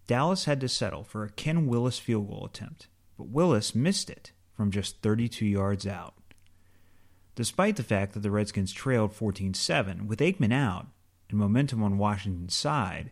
Dallas 0.08 0.46
had 0.46 0.62
to 0.62 0.70
settle 0.70 1.04
for 1.04 1.26
a 1.26 1.30
Ken 1.30 1.68
Willis 1.68 2.00
field 2.00 2.30
goal 2.30 2.46
attempt, 2.46 2.88
but 3.18 3.28
Willis 3.28 3.76
missed 3.76 4.10
it 4.10 4.32
from 4.56 4.72
just 4.72 5.02
32 5.02 5.46
yards 5.46 5.86
out. 5.86 6.14
Despite 7.38 7.75
the 7.75 7.84
fact 7.84 8.13
that 8.13 8.22
the 8.22 8.32
Redskins 8.32 8.74
trailed 8.74 9.13
14 9.13 9.53
7, 9.53 10.08
with 10.08 10.17
Aikman 10.17 10.51
out 10.51 10.88
and 11.29 11.38
momentum 11.38 11.84
on 11.84 12.00
Washington's 12.00 12.56
side, 12.56 13.12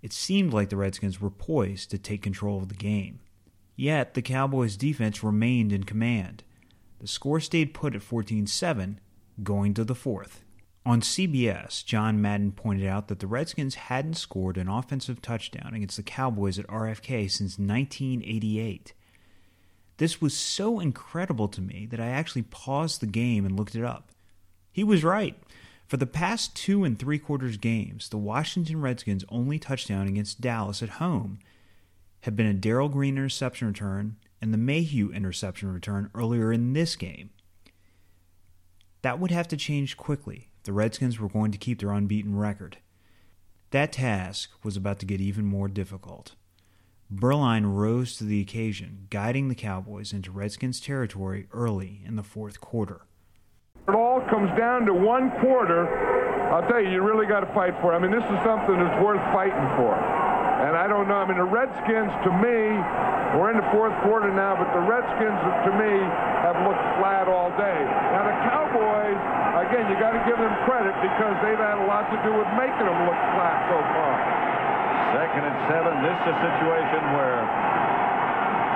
it 0.00 0.14
seemed 0.14 0.54
like 0.54 0.70
the 0.70 0.78
Redskins 0.78 1.20
were 1.20 1.28
poised 1.28 1.90
to 1.90 1.98
take 1.98 2.22
control 2.22 2.62
of 2.62 2.70
the 2.70 2.74
game. 2.74 3.20
Yet 3.76 4.14
the 4.14 4.22
Cowboys' 4.22 4.78
defense 4.78 5.22
remained 5.22 5.70
in 5.70 5.84
command. 5.84 6.44
The 6.98 7.06
score 7.06 7.40
stayed 7.40 7.74
put 7.74 7.94
at 7.94 8.02
14 8.02 8.46
7, 8.46 8.98
going 9.42 9.74
to 9.74 9.84
the 9.84 9.94
fourth. 9.94 10.42
On 10.86 11.02
CBS, 11.02 11.84
John 11.84 12.22
Madden 12.22 12.52
pointed 12.52 12.86
out 12.86 13.08
that 13.08 13.18
the 13.18 13.26
Redskins 13.26 13.74
hadn't 13.74 14.14
scored 14.14 14.56
an 14.56 14.68
offensive 14.68 15.20
touchdown 15.20 15.74
against 15.74 15.98
the 15.98 16.02
Cowboys 16.02 16.58
at 16.58 16.66
RFK 16.68 17.30
since 17.30 17.58
1988. 17.58 18.94
This 20.02 20.20
was 20.20 20.36
so 20.36 20.80
incredible 20.80 21.46
to 21.46 21.60
me 21.60 21.86
that 21.92 22.00
I 22.00 22.08
actually 22.08 22.42
paused 22.42 23.00
the 23.00 23.06
game 23.06 23.46
and 23.46 23.56
looked 23.56 23.76
it 23.76 23.84
up. 23.84 24.10
He 24.72 24.82
was 24.82 25.04
right. 25.04 25.40
For 25.86 25.96
the 25.96 26.08
past 26.08 26.56
two 26.56 26.82
and 26.82 26.98
three 26.98 27.20
quarters 27.20 27.56
games, 27.56 28.08
the 28.08 28.18
Washington 28.18 28.80
Redskins' 28.80 29.24
only 29.28 29.60
touchdown 29.60 30.08
against 30.08 30.40
Dallas 30.40 30.82
at 30.82 30.98
home 30.98 31.38
had 32.22 32.34
been 32.34 32.48
a 32.48 32.52
Darrell 32.52 32.88
Green 32.88 33.16
interception 33.16 33.68
return 33.68 34.16
and 34.40 34.52
the 34.52 34.58
Mayhew 34.58 35.12
interception 35.12 35.72
return 35.72 36.10
earlier 36.16 36.52
in 36.52 36.72
this 36.72 36.96
game. 36.96 37.30
That 39.02 39.20
would 39.20 39.30
have 39.30 39.46
to 39.46 39.56
change 39.56 39.96
quickly 39.96 40.48
if 40.56 40.64
the 40.64 40.72
Redskins 40.72 41.20
were 41.20 41.28
going 41.28 41.52
to 41.52 41.58
keep 41.58 41.78
their 41.78 41.92
unbeaten 41.92 42.36
record. 42.36 42.78
That 43.70 43.92
task 43.92 44.50
was 44.64 44.76
about 44.76 44.98
to 44.98 45.06
get 45.06 45.20
even 45.20 45.44
more 45.44 45.68
difficult. 45.68 46.34
Beuerlein 47.12 47.76
rose 47.76 48.16
to 48.16 48.24
the 48.24 48.40
occasion, 48.40 49.06
guiding 49.10 49.48
the 49.48 49.54
Cowboys 49.54 50.14
into 50.14 50.30
Redskins 50.30 50.80
territory 50.80 51.46
early 51.52 52.00
in 52.06 52.16
the 52.16 52.22
fourth 52.22 52.60
quarter. 52.60 53.02
It 53.86 53.94
all 53.94 54.22
comes 54.30 54.48
down 54.56 54.86
to 54.86 54.94
one 54.94 55.30
quarter. 55.44 55.84
I'll 56.48 56.66
tell 56.68 56.80
you, 56.80 56.88
you 56.88 57.02
really 57.02 57.26
got 57.26 57.40
to 57.40 57.52
fight 57.52 57.76
for 57.82 57.92
it. 57.92 57.96
I 57.96 57.98
mean, 58.00 58.12
this 58.12 58.24
is 58.24 58.40
something 58.40 58.80
that's 58.80 58.96
worth 59.04 59.20
fighting 59.28 59.68
for. 59.76 59.92
And 59.92 60.72
I 60.72 60.88
don't 60.88 61.04
know. 61.04 61.20
I 61.20 61.28
mean, 61.28 61.36
the 61.36 61.44
Redskins, 61.44 62.08
to 62.24 62.30
me, 62.32 62.80
we're 63.36 63.52
in 63.52 63.60
the 63.60 63.68
fourth 63.76 63.92
quarter 64.08 64.32
now, 64.32 64.56
but 64.56 64.72
the 64.72 64.80
Redskins, 64.80 65.36
to 65.68 65.70
me, 65.76 65.92
have 66.40 66.56
looked 66.64 66.86
flat 66.96 67.28
all 67.28 67.52
day. 67.60 67.80
Now, 68.16 68.24
the 68.24 68.36
Cowboys, 68.48 69.20
again, 69.68 69.84
you 69.92 70.00
got 70.00 70.16
to 70.16 70.22
give 70.24 70.40
them 70.40 70.54
credit 70.64 70.96
because 71.04 71.36
they've 71.44 71.60
had 71.60 71.76
a 71.76 71.84
lot 71.84 72.08
to 72.08 72.16
do 72.24 72.32
with 72.32 72.48
making 72.56 72.88
them 72.88 73.04
look 73.04 73.20
flat 73.36 73.68
so 73.68 73.76
far. 73.92 74.31
Second 75.12 75.44
and 75.44 75.58
seven. 75.68 75.92
This 76.00 76.18
is 76.24 76.32
a 76.32 76.38
situation 76.40 77.00
where 77.12 77.44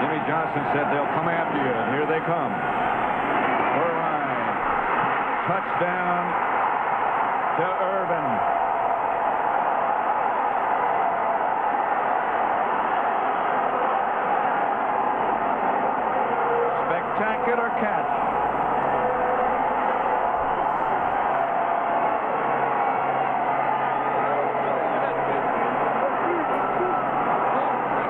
Jimmy 0.05 0.21
Johnson 0.29 0.63
said 0.77 0.85
they'll 0.93 1.09
come 1.17 1.33
after 1.33 1.57
you, 1.57 1.73
and 1.73 1.89
here 1.97 2.07
they 2.07 2.21
come. 2.29 2.53
Touchdown 5.47 6.27
to 7.57 7.63
Irvin. 7.63 8.27
Spectacular 16.91 17.69
catch. 17.79 18.11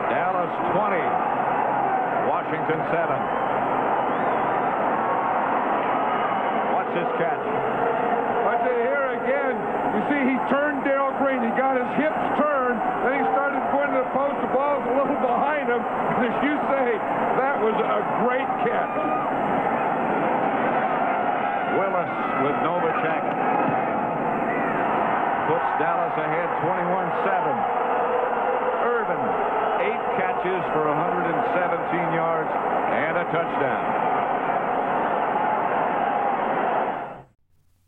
Dallas 0.09 0.55
20, 0.73 0.97
Washington 2.33 2.81
7. 2.89 3.47
Watch 6.73 6.91
this 6.97 7.11
catch. 7.21 7.45
But 8.47 8.63
here 8.63 9.19
again, 9.19 9.59
you 9.91 10.01
see 10.07 10.21
he 10.23 10.39
turned 10.47 10.87
Darrell 10.87 11.11
Green. 11.19 11.43
He 11.43 11.51
got 11.59 11.75
his 11.75 11.91
hips 11.99 12.23
turned. 12.39 12.79
Then 13.03 13.19
he 13.19 13.25
started 13.35 13.59
going 13.75 13.91
to 13.91 14.07
the 14.07 14.11
post. 14.15 14.39
The 14.39 14.53
ball's 14.55 14.87
a 14.87 14.95
little 14.95 15.19
behind 15.19 15.66
him. 15.77 15.85
As 16.25 16.35
you 16.41 16.55
say, 16.73 16.89
that 17.37 17.61
was 17.61 17.77
a 17.77 18.01
great 18.25 18.49
catch. 18.65 18.97
Willis 21.77 22.13
with 22.41 22.57
Novacek. 22.65 23.25
Puts 25.47 25.69
Dallas 25.79 26.17
ahead 26.17 26.49
21-7. 26.65 27.87
Irvin, 28.89 29.23
eight 29.85 30.05
catches 30.17 30.63
for 30.73 30.89
117 30.89 32.17
yards 32.17 32.51
and 32.51 33.17
a 33.19 33.25
touchdown. 33.31 34.07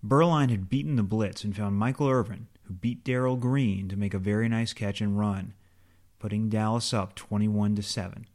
Beuerlein 0.04 0.50
had 0.50 0.68
beaten 0.68 0.96
the 0.96 1.02
blitz 1.02 1.44
and 1.44 1.56
found 1.56 1.76
Michael 1.76 2.08
Irvin, 2.08 2.46
who 2.64 2.74
beat 2.74 3.04
Darrell 3.04 3.36
Green 3.36 3.88
to 3.88 3.96
make 3.96 4.14
a 4.14 4.18
very 4.18 4.48
nice 4.48 4.72
catch 4.72 5.00
and 5.00 5.18
run, 5.18 5.54
putting 6.18 6.48
Dallas 6.48 6.92
up 6.92 7.14
21 7.14 7.76
to 7.76 7.82
7. 7.82 8.26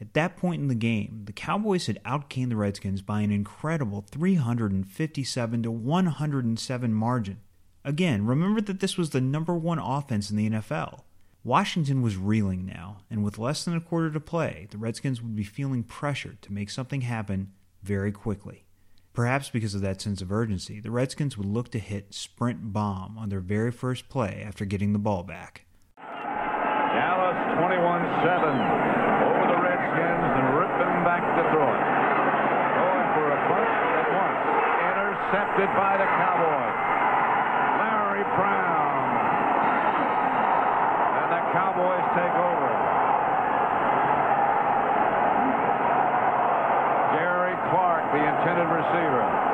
At 0.00 0.14
that 0.14 0.36
point 0.36 0.62
in 0.62 0.68
the 0.68 0.74
game, 0.74 1.22
the 1.24 1.32
Cowboys 1.32 1.86
had 1.86 2.02
outgained 2.04 2.50
the 2.50 2.56
Redskins 2.56 3.02
by 3.02 3.20
an 3.20 3.32
incredible 3.32 4.04
357 4.08 5.62
to 5.64 5.70
107 5.70 6.94
margin. 6.94 7.40
Again, 7.84 8.26
remember 8.26 8.60
that 8.60 8.80
this 8.80 8.96
was 8.96 9.10
the 9.10 9.20
number 9.20 9.54
one 9.54 9.78
offense 9.78 10.30
in 10.30 10.36
the 10.36 10.50
NFL. 10.50 11.00
Washington 11.42 12.02
was 12.02 12.16
reeling 12.16 12.66
now, 12.66 12.98
and 13.10 13.24
with 13.24 13.38
less 13.38 13.64
than 13.64 13.76
a 13.76 13.80
quarter 13.80 14.10
to 14.10 14.20
play, 14.20 14.68
the 14.70 14.78
Redskins 14.78 15.22
would 15.22 15.34
be 15.34 15.44
feeling 15.44 15.82
pressure 15.82 16.36
to 16.42 16.52
make 16.52 16.70
something 16.70 17.00
happen 17.00 17.52
very 17.82 18.12
quickly. 18.12 18.64
Perhaps 19.14 19.50
because 19.50 19.74
of 19.74 19.80
that 19.80 20.00
sense 20.00 20.20
of 20.20 20.30
urgency, 20.30 20.78
the 20.78 20.90
Redskins 20.90 21.36
would 21.36 21.46
look 21.46 21.70
to 21.72 21.78
hit 21.78 22.14
sprint 22.14 22.72
bomb 22.72 23.18
on 23.18 23.30
their 23.30 23.40
very 23.40 23.72
first 23.72 24.08
play 24.08 24.44
after 24.46 24.64
getting 24.64 24.92
the 24.92 24.98
ball 24.98 25.24
back. 25.24 25.64
Dallas 26.98 27.38
21-7 27.62 28.58
over 29.22 29.44
the 29.46 29.58
Redskins 29.62 30.30
and 30.34 30.46
Rypien 30.50 30.98
back 31.06 31.22
to 31.22 31.46
throw 31.54 31.70
it. 31.70 31.78
Going 32.74 33.08
for 33.14 33.26
a 33.30 33.38
punch 33.46 33.74
at 34.02 34.08
once. 34.18 34.42
Intercepted 34.82 35.70
by 35.78 35.94
the 35.94 36.10
Cowboys. 36.18 36.74
Larry 37.78 38.26
Brown. 38.34 39.14
And 41.22 41.28
the 41.38 41.42
Cowboys 41.54 42.06
take 42.18 42.34
over. 42.34 42.70
Gary 47.14 47.54
Clark, 47.70 48.10
the 48.10 48.26
intended 48.26 48.74
receiver. 48.74 49.48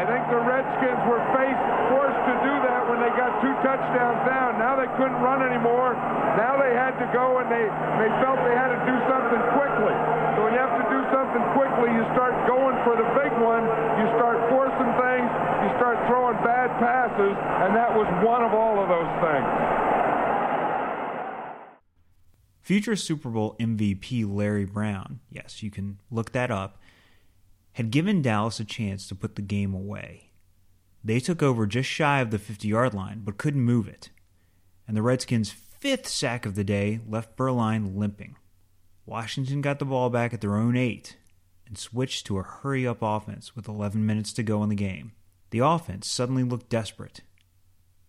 I 0.00 0.08
think 0.08 0.32
the 0.32 0.40
Redskins 0.80 1.04
were 1.04 1.20
faced, 1.36 1.64
forced 1.92 2.22
to 2.24 2.34
do 2.40 2.54
that 2.64 2.88
when 2.88 3.04
they 3.04 3.12
got 3.12 3.36
two 3.44 3.52
touchdowns 3.60 4.20
down. 4.24 4.56
Now 4.56 4.80
they 4.80 4.88
couldn't 4.96 5.20
run 5.20 5.44
anymore. 5.44 5.92
Now 6.40 6.56
they 6.56 6.72
had 6.72 6.96
to 6.96 7.06
go 7.12 7.36
and 7.36 7.52
they, 7.52 7.68
they 8.00 8.08
felt 8.24 8.40
they 8.48 8.56
had 8.56 8.72
to 8.72 8.80
do 8.88 8.96
something 9.04 9.42
quickly. 9.60 9.92
So 10.36 10.48
when 10.48 10.56
you 10.56 10.60
have 10.64 10.80
to 10.80 10.86
do 10.88 11.00
something 11.12 11.44
quickly, 11.52 11.92
you 11.92 12.04
start 12.16 12.32
going 12.48 12.80
for 12.80 12.96
the 12.96 13.04
big 13.12 13.32
one. 13.44 13.68
You 14.00 14.08
start 14.16 14.40
forcing 14.48 14.92
things. 14.96 15.28
You 15.28 15.70
start 15.76 16.00
throwing 16.08 16.40
bad 16.40 16.72
passes. 16.80 17.36
And 17.60 17.76
that 17.76 17.92
was 17.92 18.08
one 18.24 18.40
of 18.40 18.56
all 18.56 18.80
of 18.80 18.88
those 18.88 19.12
things. 19.20 19.48
Future 22.64 22.96
Super 22.96 23.28
Bowl 23.28 23.56
MVP 23.60 24.24
Larry 24.24 24.64
Brown, 24.64 25.20
yes, 25.28 25.62
you 25.62 25.70
can 25.70 25.98
look 26.10 26.32
that 26.32 26.50
up, 26.50 26.78
had 27.72 27.90
given 27.90 28.22
Dallas 28.22 28.60
a 28.60 28.64
chance 28.64 29.08
to 29.08 29.14
put 29.14 29.34
the 29.34 29.42
game 29.42 29.74
away. 29.74 30.29
They 31.02 31.20
took 31.20 31.42
over 31.42 31.66
just 31.66 31.88
shy 31.88 32.20
of 32.20 32.30
the 32.30 32.38
50 32.38 32.68
yard 32.68 32.94
line, 32.94 33.22
but 33.24 33.38
couldn't 33.38 33.62
move 33.62 33.88
it. 33.88 34.10
And 34.86 34.96
the 34.96 35.02
Redskins' 35.02 35.50
fifth 35.50 36.08
sack 36.08 36.44
of 36.44 36.54
the 36.54 36.64
day 36.64 37.00
left 37.08 37.36
Beuerlein 37.36 37.96
limping. 37.96 38.36
Washington 39.06 39.60
got 39.60 39.78
the 39.78 39.84
ball 39.84 40.10
back 40.10 40.34
at 40.34 40.40
their 40.40 40.56
own 40.56 40.76
eight 40.76 41.16
and 41.66 41.78
switched 41.78 42.26
to 42.26 42.38
a 42.38 42.42
hurry 42.42 42.86
up 42.86 42.98
offense 43.00 43.56
with 43.56 43.68
11 43.68 44.04
minutes 44.04 44.32
to 44.34 44.42
go 44.42 44.62
in 44.62 44.68
the 44.68 44.74
game. 44.74 45.12
The 45.50 45.60
offense 45.60 46.06
suddenly 46.06 46.42
looked 46.42 46.68
desperate 46.68 47.22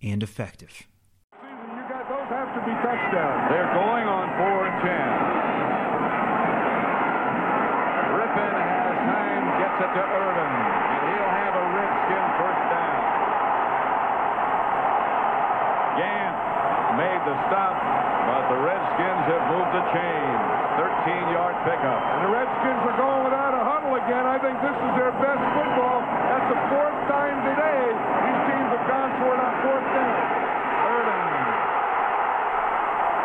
and 0.02 0.22
effective. 0.22 0.88
You 1.34 1.48
got 1.90 2.10
those 2.10 2.30
have 2.30 2.54
to 2.54 2.62
be 2.66 2.74
touchdowns. 2.86 3.50
They're 3.50 3.74
going 3.74 4.06
on 4.06 4.26
4 4.38 4.66
and 4.66 4.78
10. 4.82 4.98
Rypien 8.18 8.58
has 8.62 8.98
time, 9.10 9.46
gets 9.62 9.78
it 9.78 9.92
to 9.94 10.04
Irvin, 10.06 10.54
and 10.90 11.02
he'll 11.10 11.34
have 11.42 11.54
a 11.54 11.66
Redskin 11.78 12.26
first 12.42 12.66
down. 12.74 13.02
Gant 15.98 16.38
made 17.22 17.34
the 17.34 17.38
stop, 17.54 17.78
but 18.26 18.50
the 18.50 18.60
Redskins 18.66 19.26
have 19.30 19.44
moved 19.54 19.72
the 19.78 19.86
chains. 19.94 20.42
13-yard 21.06 21.56
pickup. 21.70 22.02
And 22.18 22.20
the 22.26 22.32
Redskins 22.34 22.82
are 22.82 22.98
going 22.98 23.22
without 23.30 23.54
a 23.54 23.62
huddle 23.62 23.94
again. 23.94 24.26
I 24.26 24.42
think 24.42 24.58
this 24.62 24.74
is 24.74 24.92
their 24.98 25.14
best 25.22 25.44
football. 25.54 26.02
That's 26.02 26.50
the 26.50 26.60
fourth 26.74 27.00
time 27.12 27.38
today 27.46 27.82
these 27.94 28.42
teams 28.50 28.70
have 28.74 28.86
gone 28.90 29.12
for 29.22 29.30
it 29.38 29.42
on 29.42 29.54
fourth 29.62 29.88
down. 29.94 30.18
Irvin 30.90 31.26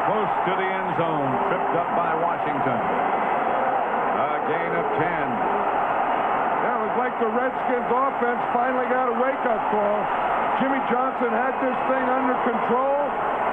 close 0.06 0.32
to 0.44 0.52
the 0.60 0.68
end 0.68 0.90
zone, 1.00 1.30
tripped 1.48 1.76
up 1.80 1.90
by 1.96 2.12
Washington. 2.20 2.80
A 4.16 4.28
gain 4.44 4.72
of 4.76 4.86
10. 4.92 5.00
Yeah, 5.00 6.76
it 6.76 6.82
was 6.84 6.96
like 7.00 7.14
the 7.22 7.30
Redskins 7.32 7.88
offense 7.88 8.42
finally 8.52 8.88
got 8.92 9.08
a 9.08 9.16
wake-up 9.16 9.62
call. 9.72 9.98
Jimmy 10.60 10.80
Johnson 10.88 11.32
had 11.32 11.52
this 11.60 11.78
thing 11.88 12.04
under 12.08 12.36
control. 12.44 12.95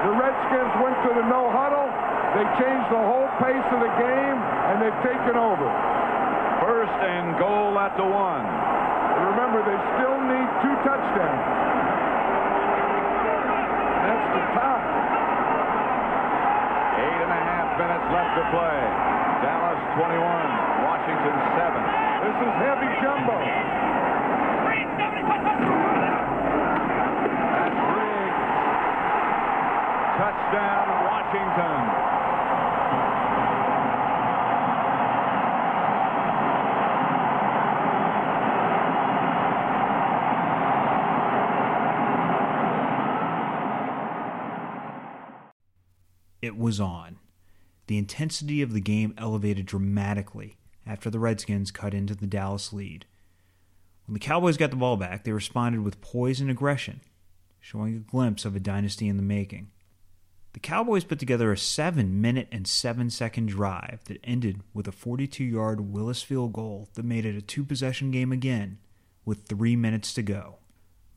The 0.04 0.12
Redskins 0.12 0.72
went 0.84 0.96
to 1.08 1.10
the 1.16 1.24
no 1.26 1.48
huddle. 1.48 1.88
They 2.36 2.44
changed 2.60 2.88
the 2.92 2.98
whole 3.00 3.30
pace 3.40 3.68
of 3.72 3.80
the 3.80 3.92
game, 3.96 4.38
and 4.68 4.82
they've 4.82 5.02
taken 5.06 5.38
over. 5.38 5.70
First 6.60 6.98
and 7.00 7.38
goal 7.40 7.78
at 7.78 7.96
the 7.96 8.04
one. 8.04 8.42
And 8.42 9.22
remember, 9.30 9.62
they 9.62 9.78
still 9.94 10.18
need 10.26 10.48
two 10.58 10.74
touchdowns. 10.82 11.46
That's 14.02 14.28
the 14.34 14.44
top. 14.58 14.82
Eight 16.98 17.18
and 17.22 17.30
a 17.30 17.42
half 17.46 17.68
minutes 17.78 18.06
left 18.10 18.34
to 18.34 18.44
play. 18.50 18.80
Dallas 19.46 19.78
21, 19.94 20.18
Washington 20.82 21.36
7. 21.54 21.78
This 22.26 22.36
is 22.42 22.52
heavy 22.58 22.90
jumbo. 22.98 23.38
That's 27.54 27.78
Riggs. 27.94 28.42
Touchdown, 30.18 30.86
Washington. 31.06 32.14
it 46.44 46.53
was 46.64 46.80
on. 46.80 47.18
The 47.88 47.98
intensity 47.98 48.62
of 48.62 48.72
the 48.72 48.80
game 48.80 49.12
elevated 49.18 49.66
dramatically 49.66 50.56
after 50.86 51.10
the 51.10 51.18
Redskins 51.18 51.70
cut 51.70 51.92
into 51.92 52.14
the 52.14 52.26
Dallas 52.26 52.72
lead. 52.72 53.04
When 54.06 54.14
the 54.14 54.18
Cowboys 54.18 54.56
got 54.56 54.70
the 54.70 54.76
ball 54.76 54.96
back, 54.96 55.24
they 55.24 55.32
responded 55.32 55.82
with 55.82 56.00
poise 56.00 56.40
and 56.40 56.50
aggression, 56.50 57.02
showing 57.60 57.94
a 57.94 57.98
glimpse 57.98 58.46
of 58.46 58.56
a 58.56 58.60
dynasty 58.60 59.08
in 59.08 59.18
the 59.18 59.22
making. 59.22 59.72
The 60.54 60.60
Cowboys 60.60 61.04
put 61.04 61.18
together 61.18 61.52
a 61.52 61.58
7 61.58 62.18
minute 62.18 62.48
and 62.50 62.66
7 62.66 63.10
second 63.10 63.46
drive 63.46 64.00
that 64.06 64.20
ended 64.24 64.62
with 64.72 64.88
a 64.88 64.92
42 64.92 65.44
yard 65.44 65.92
Willis 65.92 66.22
field 66.22 66.54
goal 66.54 66.88
that 66.94 67.04
made 67.04 67.26
it 67.26 67.36
a 67.36 67.42
two 67.42 67.64
possession 67.64 68.10
game 68.10 68.32
again 68.32 68.78
with 69.26 69.46
3 69.48 69.76
minutes 69.76 70.14
to 70.14 70.22
go. 70.22 70.60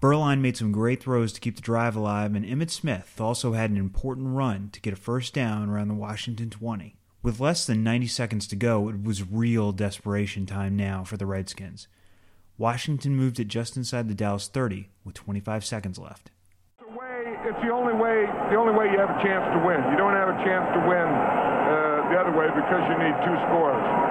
Beuerlein 0.01 0.41
made 0.41 0.55
some 0.55 0.71
great 0.71 1.01
throws 1.01 1.33
to 1.33 1.39
keep 1.39 1.55
the 1.55 1.61
drive 1.61 1.95
alive, 1.95 2.35
and 2.35 2.45
Emmitt 2.45 2.69
Smith 2.69 3.19
also 3.19 3.53
had 3.53 3.71
an 3.71 3.77
important 3.77 4.35
run 4.35 4.69
to 4.73 4.81
get 4.81 4.93
a 4.93 4.97
first 4.97 5.33
down 5.33 5.69
around 5.69 5.87
the 5.87 5.95
Washington 5.95 6.49
20. 6.51 6.95
With 7.23 7.39
less 7.39 7.65
than 7.65 7.83
90 7.83 8.07
seconds 8.07 8.47
to 8.47 8.55
go, 8.55 8.89
it 8.89 9.03
was 9.03 9.29
real 9.29 9.71
desperation 9.71 10.45
time 10.45 10.75
now 10.75 11.03
for 11.03 11.17
the 11.17 11.25
Redskins. 11.25 11.87
Washington 12.59 13.15
moved 13.15 13.39
it 13.39 13.47
just 13.47 13.75
inside 13.75 14.07
the 14.07 14.13
Dallas 14.13 14.47
30 14.47 14.89
with 15.03 15.15
25 15.15 15.65
seconds 15.65 15.97
left. 15.97 16.29
It's 17.47 17.61
the 17.63 17.71
only 17.71 17.95
way. 17.95 18.27
The 18.51 18.59
only 18.59 18.75
way 18.75 18.91
you 18.91 18.99
have 18.99 19.07
a 19.07 19.23
chance 19.23 19.47
to 19.55 19.59
win. 19.63 19.79
You 19.87 19.95
don't 19.95 20.11
have 20.19 20.27
a 20.27 20.37
chance 20.43 20.67
to 20.75 20.81
win 20.83 21.07
uh, 21.07 22.11
the 22.11 22.19
other 22.19 22.35
way 22.35 22.51
because 22.51 22.83
you 22.91 22.97
need 22.99 23.15
two 23.23 23.37
scores. 23.47 24.06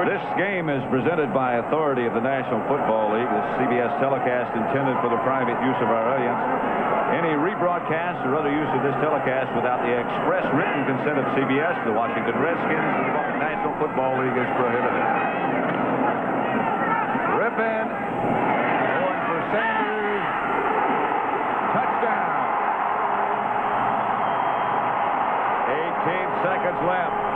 This 0.00 0.24
game 0.40 0.72
is 0.72 0.80
presented 0.88 1.28
by 1.36 1.60
authority 1.60 2.08
of 2.08 2.16
the 2.16 2.24
National 2.24 2.64
Football 2.64 3.12
League. 3.12 3.28
This 3.28 3.48
CBS 3.60 3.92
telecast 4.00 4.48
intended 4.56 4.96
for 5.04 5.12
the 5.12 5.20
private 5.28 5.60
use 5.60 5.76
of 5.76 5.92
our 5.92 6.16
audience. 6.16 6.40
Any 7.12 7.36
rebroadcast 7.36 8.24
or 8.24 8.32
other 8.32 8.48
use 8.48 8.70
of 8.72 8.80
this 8.80 8.96
telecast 9.04 9.52
without 9.52 9.84
the 9.84 9.92
express 9.92 10.46
written 10.56 10.88
consent 10.88 11.20
of 11.20 11.26
CBS, 11.36 11.76
the 11.84 11.92
Washington 11.92 12.32
Redskins, 12.40 12.80
and 12.80 13.12
the 13.12 13.44
National 13.44 13.76
Football 13.76 14.24
League 14.24 14.40
is 14.40 14.50
prohibited. 14.56 15.04
Rypien 17.36 17.86
going 17.92 19.20
for 19.28 19.40
Sanders. 19.52 20.24
Touchdown. 21.76 22.40
18 26.08 26.46
seconds 26.46 26.80
left. 26.88 27.30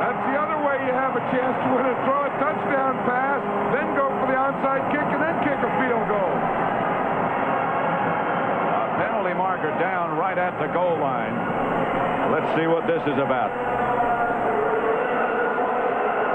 That's 0.00 0.26
the 0.26 0.36
other 0.42 0.58
way 0.66 0.74
you 0.88 0.92
have 1.10 1.18
a 1.18 1.26
chance 1.34 1.58
to 1.58 1.68
win 1.74 1.90
it. 1.90 1.98
Throw 2.06 2.22
a 2.22 2.30
touchdown 2.38 2.94
pass, 3.02 3.42
then 3.74 3.98
go 3.98 4.06
for 4.14 4.30
the 4.30 4.38
onside 4.38 4.86
kick, 4.94 5.02
and 5.02 5.18
then 5.18 5.34
kick 5.42 5.58
a 5.58 5.70
field 5.82 6.06
goal. 6.06 6.34
A 8.78 8.94
penalty 8.94 9.34
marker 9.34 9.74
down 9.82 10.14
right 10.14 10.38
at 10.38 10.54
the 10.62 10.70
goal 10.70 11.02
line. 11.02 11.34
Let's 12.30 12.46
see 12.54 12.70
what 12.70 12.86
this 12.86 13.02
is 13.10 13.18
about. 13.18 13.50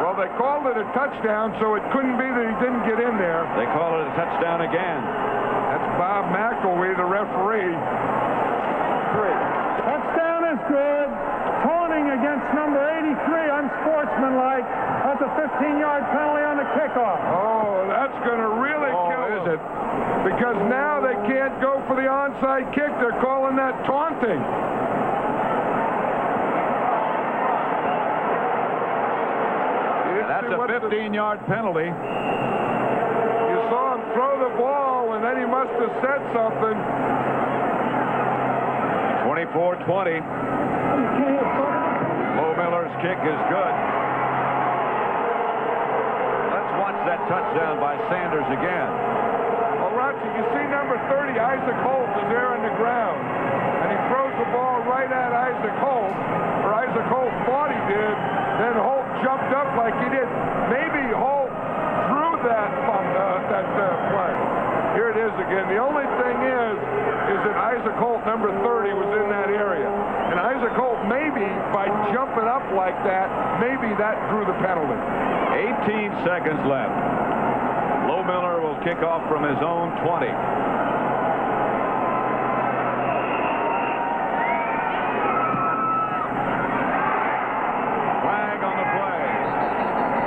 Well, 0.03 0.19
they 0.19 0.27
called 0.35 0.67
it 0.67 0.75
a 0.75 0.83
touchdown, 0.91 1.55
so 1.63 1.79
it 1.79 1.83
couldn't 1.95 2.19
be 2.19 2.27
that 2.27 2.43
he 2.43 2.55
didn't 2.59 2.83
get 2.83 2.99
in 2.99 3.15
there. 3.15 3.47
They 3.55 3.71
call 3.71 3.95
it 3.95 4.11
a 4.11 4.13
touchdown 4.19 4.59
again. 4.59 4.99
That's 5.71 5.87
Bob 5.95 6.35
McElwee, 6.35 6.99
the 6.99 7.07
referee. 7.07 7.79
Three. 9.15 9.39
Touchdown 9.87 10.41
is 10.51 10.59
good. 10.67 11.07
Taunting 11.63 12.11
against 12.11 12.45
number 12.53 12.83
83, 12.83 13.54
unsportsmanlike. 13.85 14.65
That's 15.05 15.21
a 15.21 15.29
15-yard 15.37 16.09
penalty 16.09 16.41
on 16.41 16.57
the 16.57 16.65
kickoff. 16.73 17.21
Oh, 17.29 17.85
that's 17.87 18.17
going 18.25 18.41
to 18.41 18.49
really 18.57 18.89
Oh, 18.89 19.05
kill 19.09 19.25
is 19.37 19.45
it? 19.53 19.61
Because 20.25 20.57
now 20.69 20.99
they 21.01 21.13
can't 21.29 21.61
go 21.61 21.83
for 21.87 21.95
the 21.95 22.07
onside 22.09 22.73
kick. 22.73 22.89
They're 22.97 23.21
calling 23.21 23.55
that 23.55 23.85
taunting. 23.85 24.41
You 30.09 30.21
That's 30.25 30.49
a 30.49 30.57
15-yard 30.57 31.45
penalty. 31.45 31.85
You 31.85 33.59
saw 33.69 33.93
him 33.95 34.01
throw 34.13 34.39
the 34.49 34.55
ball, 34.57 35.13
and 35.13 35.23
then 35.23 35.37
he 35.37 35.45
must 35.45 35.69
have 35.77 35.93
said 36.01 36.25
something. 36.33 36.77
24-20. 39.25 40.21
Miller's 42.85 43.01
kick 43.01 43.17
is 43.17 43.41
good. 43.49 43.75
Let's 46.53 46.71
watch 46.77 46.99
that 47.09 47.17
touchdown 47.25 47.81
by 47.81 47.97
Sanders 48.13 48.45
again. 48.53 48.91
Well, 49.81 49.97
Roger, 49.97 50.21
you 50.37 50.45
see 50.53 50.65
number 50.69 50.93
30, 51.09 51.33
Isaac 51.33 51.79
Holt, 51.81 52.05
is 52.21 52.29
there 52.29 52.53
on 52.53 52.61
the 52.61 52.69
ground. 52.77 53.17
And 53.81 53.89
he 53.89 53.97
throws 54.13 54.37
the 54.37 54.49
ball 54.53 54.85
right 54.85 55.09
at 55.09 55.33
Isaac 55.33 55.73
Holt, 55.81 56.13
or 56.61 56.77
Isaac 56.77 57.07
Holt 57.09 57.33
thought 57.49 57.73
he 57.73 57.81
did. 57.89 58.15
Then 58.61 58.77
Holt 58.77 59.09
jumped 59.25 59.49
up 59.57 59.73
like 59.81 59.97
he 60.05 60.09
did. 60.13 60.29
Maybe 60.69 61.09
Holt 61.17 61.49
threw 62.13 62.37
that 62.45 62.69
uh, 62.69 63.49
that 63.49 63.65
uh, 63.65 64.13
play. 64.13 64.33
Here 64.93 65.09
it 65.09 65.17
is 65.17 65.33
again. 65.41 65.73
The 65.73 65.81
only 65.81 66.05
thing 66.21 66.37
is, 66.37 66.75
is 67.33 67.39
that 67.49 67.57
Isaac 67.57 67.97
Holt, 67.97 68.21
number 68.29 68.53
30, 68.61 68.93
was 68.93 69.09
in 69.17 69.27
that 69.33 69.49
area. 69.49 69.89
And 69.89 70.37
Isaac 70.37 70.71
Holt, 70.77 70.84
maybe 71.09 71.45
by 71.69 71.87
jumping 72.13 72.47
up 72.49 72.65
like 72.73 72.97
that, 73.05 73.29
maybe 73.61 73.93
that 73.97 74.17
drew 74.29 74.45
the 74.45 74.57
penalty. 74.61 74.97
18 75.85 76.25
seconds 76.25 76.61
left. 76.65 76.95
Lohmiller 78.09 78.61
will 78.61 78.77
kick 78.83 79.01
off 79.05 79.25
from 79.29 79.43
his 79.45 79.57
own 79.61 79.93
20. 80.01 80.29
Flag 88.25 88.57
on 88.65 88.75
the 88.77 88.89
play. 88.97 89.25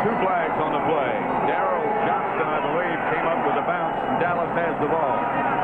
Two 0.07 0.15
flags 0.23 0.59
on 0.63 0.73
the 0.75 0.85
play. 0.87 1.15
Daryl 1.51 1.87
Johnston, 2.07 2.49
I 2.49 2.59
believe, 2.63 2.99
came 3.15 3.27
up 3.27 3.41
with 3.47 3.57
a 3.59 3.67
bounce, 3.67 3.99
and 4.07 4.17
Dallas 4.23 4.53
has 4.55 4.75
the 4.79 4.91
ball. 4.91 5.58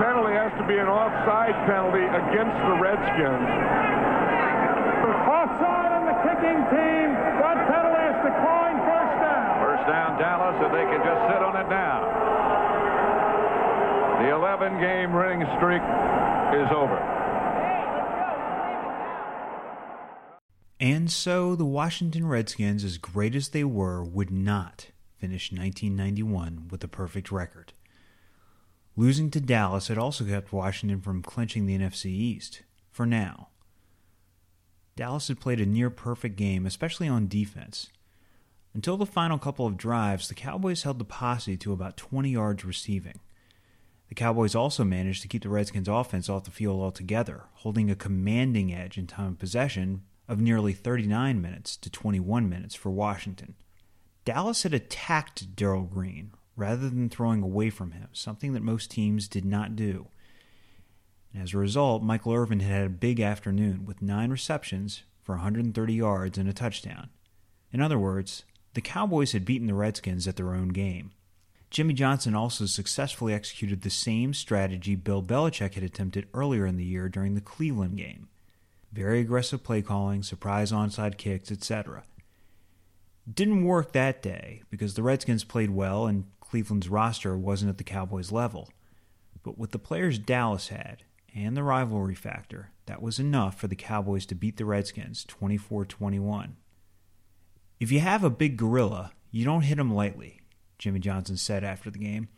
I 0.00 0.08
think 0.08 0.16
the 0.16 0.32
penalty 0.32 0.32
has 0.32 0.52
to 0.56 0.66
be 0.66 0.78
an 0.78 0.88
offside 0.88 1.52
penalty 1.68 2.04
against 2.08 2.56
the 2.64 2.74
Redskins. 2.80 3.48
Offside 5.28 5.92
on 5.92 6.04
the 6.08 6.16
kicking 6.24 6.60
team. 6.72 7.12
That 7.40 7.68
penalty 7.68 8.04
is 8.08 8.16
declined. 8.24 8.80
First 8.80 9.20
down. 9.20 9.60
First 9.60 9.84
down, 9.88 10.18
Dallas, 10.18 10.56
and 10.64 10.72
they 10.72 10.84
can 10.88 11.04
just 11.04 11.20
sit 11.28 11.42
on 11.44 11.56
it 11.56 11.68
now. 11.68 12.00
The 14.20 14.32
11-game 14.32 15.12
winning 15.12 15.46
streak 15.56 15.82
is 16.56 16.70
over. 16.72 16.96
And 20.80 21.10
so 21.10 21.54
the 21.54 21.66
Washington 21.66 22.26
Redskins, 22.26 22.84
as 22.84 22.96
great 22.96 23.34
as 23.34 23.50
they 23.50 23.64
were, 23.64 24.02
would 24.02 24.30
not 24.30 24.86
finish 25.18 25.52
1991 25.52 26.68
with 26.70 26.82
a 26.82 26.88
perfect 26.88 27.30
record. 27.30 27.74
Losing 29.00 29.30
to 29.30 29.40
Dallas 29.40 29.88
had 29.88 29.96
also 29.96 30.26
kept 30.26 30.52
Washington 30.52 31.00
from 31.00 31.22
clinching 31.22 31.64
the 31.64 31.78
NFC 31.78 32.10
East, 32.10 32.64
for 32.90 33.06
now. 33.06 33.48
Dallas 34.94 35.28
had 35.28 35.40
played 35.40 35.58
a 35.58 35.64
near 35.64 35.88
perfect 35.88 36.36
game, 36.36 36.66
especially 36.66 37.08
on 37.08 37.26
defense. 37.26 37.88
Until 38.74 38.98
the 38.98 39.06
final 39.06 39.38
couple 39.38 39.66
of 39.66 39.78
drives, 39.78 40.28
the 40.28 40.34
Cowboys 40.34 40.82
held 40.82 40.98
the 40.98 41.06
posse 41.06 41.56
to 41.56 41.72
about 41.72 41.96
20 41.96 42.28
yards 42.28 42.62
receiving. 42.62 43.20
The 44.10 44.14
Cowboys 44.14 44.54
also 44.54 44.84
managed 44.84 45.22
to 45.22 45.28
keep 45.28 45.44
the 45.44 45.48
Redskins' 45.48 45.88
offense 45.88 46.28
off 46.28 46.44
the 46.44 46.50
field 46.50 46.82
altogether, 46.82 47.44
holding 47.54 47.90
a 47.90 47.96
commanding 47.96 48.70
edge 48.70 48.98
in 48.98 49.06
time 49.06 49.28
of 49.28 49.38
possession 49.38 50.02
of 50.28 50.42
nearly 50.42 50.74
39 50.74 51.40
minutes 51.40 51.74
to 51.78 51.88
21 51.88 52.50
minutes 52.50 52.74
for 52.74 52.90
Washington. 52.90 53.54
Dallas 54.26 54.62
had 54.64 54.74
attacked 54.74 55.56
Darrell 55.56 55.84
Green 55.84 56.32
rather 56.56 56.88
than 56.88 57.08
throwing 57.08 57.42
away 57.42 57.70
from 57.70 57.92
him, 57.92 58.08
something 58.12 58.52
that 58.52 58.62
most 58.62 58.90
teams 58.90 59.28
did 59.28 59.44
not 59.44 59.76
do. 59.76 60.08
And 61.32 61.42
as 61.42 61.54
a 61.54 61.58
result, 61.58 62.02
Michael 62.02 62.34
Irvin 62.34 62.60
had 62.60 62.86
a 62.86 62.90
big 62.90 63.20
afternoon 63.20 63.84
with 63.86 64.02
nine 64.02 64.30
receptions 64.30 65.04
for 65.22 65.36
130 65.36 65.94
yards 65.94 66.38
and 66.38 66.48
a 66.48 66.52
touchdown. 66.52 67.08
In 67.72 67.80
other 67.80 67.98
words, 67.98 68.44
the 68.74 68.80
Cowboys 68.80 69.32
had 69.32 69.44
beaten 69.44 69.66
the 69.66 69.74
Redskins 69.74 70.26
at 70.26 70.36
their 70.36 70.54
own 70.54 70.68
game. 70.68 71.12
Jimmy 71.70 71.94
Johnson 71.94 72.34
also 72.34 72.66
successfully 72.66 73.32
executed 73.32 73.82
the 73.82 73.90
same 73.90 74.34
strategy 74.34 74.96
Bill 74.96 75.22
Belichick 75.22 75.74
had 75.74 75.84
attempted 75.84 76.26
earlier 76.34 76.66
in 76.66 76.76
the 76.76 76.84
year 76.84 77.08
during 77.08 77.34
the 77.34 77.40
Cleveland 77.40 77.96
game. 77.96 78.28
Very 78.92 79.20
aggressive 79.20 79.62
play 79.62 79.82
calling, 79.82 80.24
surprise 80.24 80.72
onside 80.72 81.16
kicks, 81.16 81.52
etc. 81.52 82.02
Didn't 83.32 83.64
work 83.64 83.92
that 83.92 84.20
day 84.20 84.62
because 84.68 84.94
the 84.94 85.04
Redskins 85.04 85.44
played 85.44 85.70
well 85.70 86.06
and 86.06 86.24
Cleveland's 86.50 86.88
roster 86.88 87.38
wasn't 87.38 87.68
at 87.68 87.78
the 87.78 87.84
Cowboys' 87.84 88.32
level. 88.32 88.70
But 89.44 89.56
with 89.56 89.70
the 89.70 89.78
players 89.78 90.18
Dallas 90.18 90.66
had 90.66 91.04
and 91.32 91.56
the 91.56 91.62
rivalry 91.62 92.16
factor, 92.16 92.70
that 92.86 93.00
was 93.00 93.20
enough 93.20 93.60
for 93.60 93.68
the 93.68 93.76
Cowboys 93.76 94.26
to 94.26 94.34
beat 94.34 94.56
the 94.56 94.64
Redskins 94.64 95.24
24 95.24 95.84
21. 95.84 96.56
If 97.78 97.92
you 97.92 98.00
have 98.00 98.24
a 98.24 98.30
big 98.30 98.56
gorilla, 98.56 99.12
you 99.30 99.44
don't 99.44 99.62
hit 99.62 99.78
him 99.78 99.94
lightly, 99.94 100.40
Jimmy 100.76 100.98
Johnson 100.98 101.36
said 101.36 101.62
after 101.62 101.88
the 101.88 102.00
game. 102.00 102.28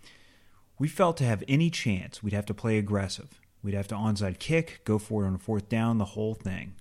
We 0.78 0.88
felt 0.88 1.16
to 1.16 1.24
have 1.24 1.42
any 1.48 1.70
chance, 1.70 2.22
we'd 2.22 2.34
have 2.34 2.46
to 2.46 2.54
play 2.54 2.76
aggressive. 2.76 3.40
We'd 3.62 3.74
have 3.74 3.88
to 3.88 3.94
onside 3.94 4.38
kick, 4.38 4.82
go 4.84 4.98
for 4.98 5.24
it 5.24 5.28
on 5.28 5.38
fourth 5.38 5.70
down, 5.70 5.96
the 5.96 6.04
whole 6.04 6.34
thing. 6.34 6.74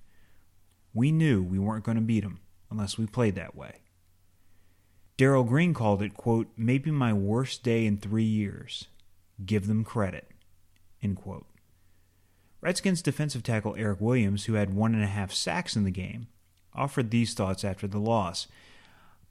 We 0.92 1.12
knew 1.12 1.42
we 1.42 1.58
weren't 1.58 1.84
going 1.84 1.96
to 1.96 2.02
beat 2.02 2.24
them 2.24 2.40
unless 2.70 2.98
we 2.98 3.06
played 3.06 3.36
that 3.36 3.56
way. 3.56 3.76
Darrell 5.16 5.44
Green 5.44 5.74
called 5.74 6.02
it, 6.02 6.14
quote, 6.14 6.48
maybe 6.56 6.90
my 6.90 7.12
worst 7.12 7.62
day 7.62 7.86
in 7.86 7.98
three 7.98 8.24
years. 8.24 8.86
Give 9.44 9.66
them 9.66 9.84
credit, 9.84 10.28
end 11.02 11.16
quote. 11.16 11.46
Redskins 12.60 13.02
defensive 13.02 13.42
tackle 13.42 13.74
Eric 13.76 14.00
Williams, 14.00 14.44
who 14.44 14.54
had 14.54 14.74
one 14.74 14.94
and 14.94 15.02
a 15.02 15.08
half 15.08 15.32
sacks 15.32 15.76
in 15.76 15.84
the 15.84 15.90
game, 15.90 16.28
offered 16.74 17.10
these 17.10 17.34
thoughts 17.34 17.64
after 17.64 17.86
the 17.86 17.98
loss. 17.98 18.46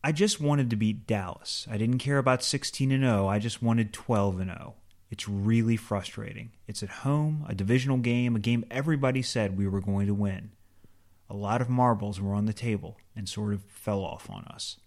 I 0.04 0.12
just 0.12 0.42
wanted 0.42 0.70
to 0.70 0.76
beat 0.76 1.08
Dallas. 1.08 1.68
I 1.70 1.78
didn't 1.78 2.00
care 2.00 2.18
about 2.18 2.44
16 2.44 2.92
and 2.92 3.04
0. 3.04 3.28
I 3.28 3.40
just 3.40 3.62
wanted 3.62 3.94
12 3.94 4.40
and 4.40 4.52
0. 4.52 4.76
It's 5.10 5.28
really 5.28 5.78
frustrating. 5.78 6.52
It's 6.68 6.84
at 6.84 6.90
home, 6.90 7.46
a 7.48 7.56
divisional 7.56 7.98
game, 7.98 8.36
a 8.36 8.40
game 8.40 8.66
everybody 8.72 9.22
said 9.22 9.58
we 9.58 9.68
were 9.68 9.82
going 9.82 10.08
to 10.08 10.14
win. 10.14 10.52
A 11.30 11.36
lot 11.36 11.62
of 11.62 11.70
marbles 11.70 12.20
were 12.20 12.34
on 12.34 12.46
the 12.46 12.54
table 12.54 12.98
and 13.16 13.28
sort 13.28 13.54
of 13.54 13.64
fell 13.64 14.04
off 14.04 14.30
on 14.30 14.44
us. 14.46 14.78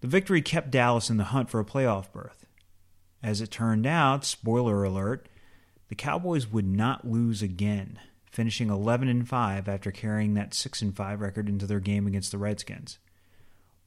The 0.00 0.08
victory 0.08 0.40
kept 0.40 0.70
Dallas 0.70 1.10
in 1.10 1.18
the 1.18 1.24
hunt 1.24 1.50
for 1.50 1.60
a 1.60 1.64
playoff 1.64 2.10
berth. 2.12 2.46
As 3.22 3.40
it 3.40 3.50
turned 3.50 3.86
out, 3.86 4.24
spoiler 4.24 4.82
alert, 4.82 5.28
the 5.88 5.94
Cowboys 5.94 6.46
would 6.46 6.66
not 6.66 7.06
lose 7.06 7.42
again, 7.42 7.98
finishing 8.30 8.70
11 8.70 9.08
and 9.08 9.28
5 9.28 9.68
after 9.68 9.90
carrying 9.90 10.34
that 10.34 10.54
6 10.54 10.82
and 10.82 10.96
5 10.96 11.20
record 11.20 11.48
into 11.48 11.66
their 11.66 11.80
game 11.80 12.06
against 12.06 12.32
the 12.32 12.38
Redskins. 12.38 12.98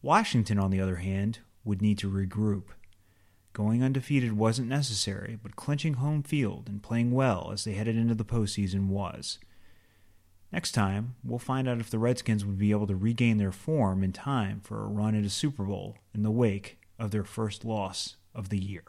Washington, 0.04 0.60
on 0.60 0.70
the 0.70 0.82
other 0.82 0.98
hand, 0.98 1.40
would 1.64 1.82
need 1.82 1.98
to 2.00 2.12
regroup. 2.12 2.66
Going 3.54 3.84
undefeated 3.84 4.34
wasn't 4.34 4.68
necessary, 4.68 5.40
but 5.42 5.56
clinching 5.56 5.96
home 5.96 6.24
field 6.24 6.68
and 6.68 6.84
playing 6.84 7.12
well 7.12 7.52
as 7.52 7.64
they 7.64 7.74
headed 7.74 7.96
into 7.96 8.16
the 8.16 8.26
postseason 8.26 8.88
was. 8.88 9.40
Next 10.54 10.74
time, 10.74 11.16
we'll 11.24 11.40
find 11.40 11.68
out 11.68 11.80
if 11.80 11.90
the 11.90 11.98
Redskins 11.98 12.46
would 12.46 12.60
be 12.60 12.70
able 12.70 12.86
to 12.86 12.96
regain 12.96 13.40
their 13.40 13.52
form 13.52 14.04
in 14.04 14.14
time 14.14 14.62
for 14.62 14.84
a 14.84 14.88
run 14.88 15.16
at 15.16 15.26
a 15.26 15.30
Super 15.30 15.64
Bowl 15.64 15.98
in 16.14 16.22
the 16.22 16.30
wake 16.30 16.78
of 17.00 17.10
their 17.10 17.24
first 17.24 17.66
loss 17.66 18.18
of 18.36 18.50
the 18.50 18.60
year. 18.60 18.84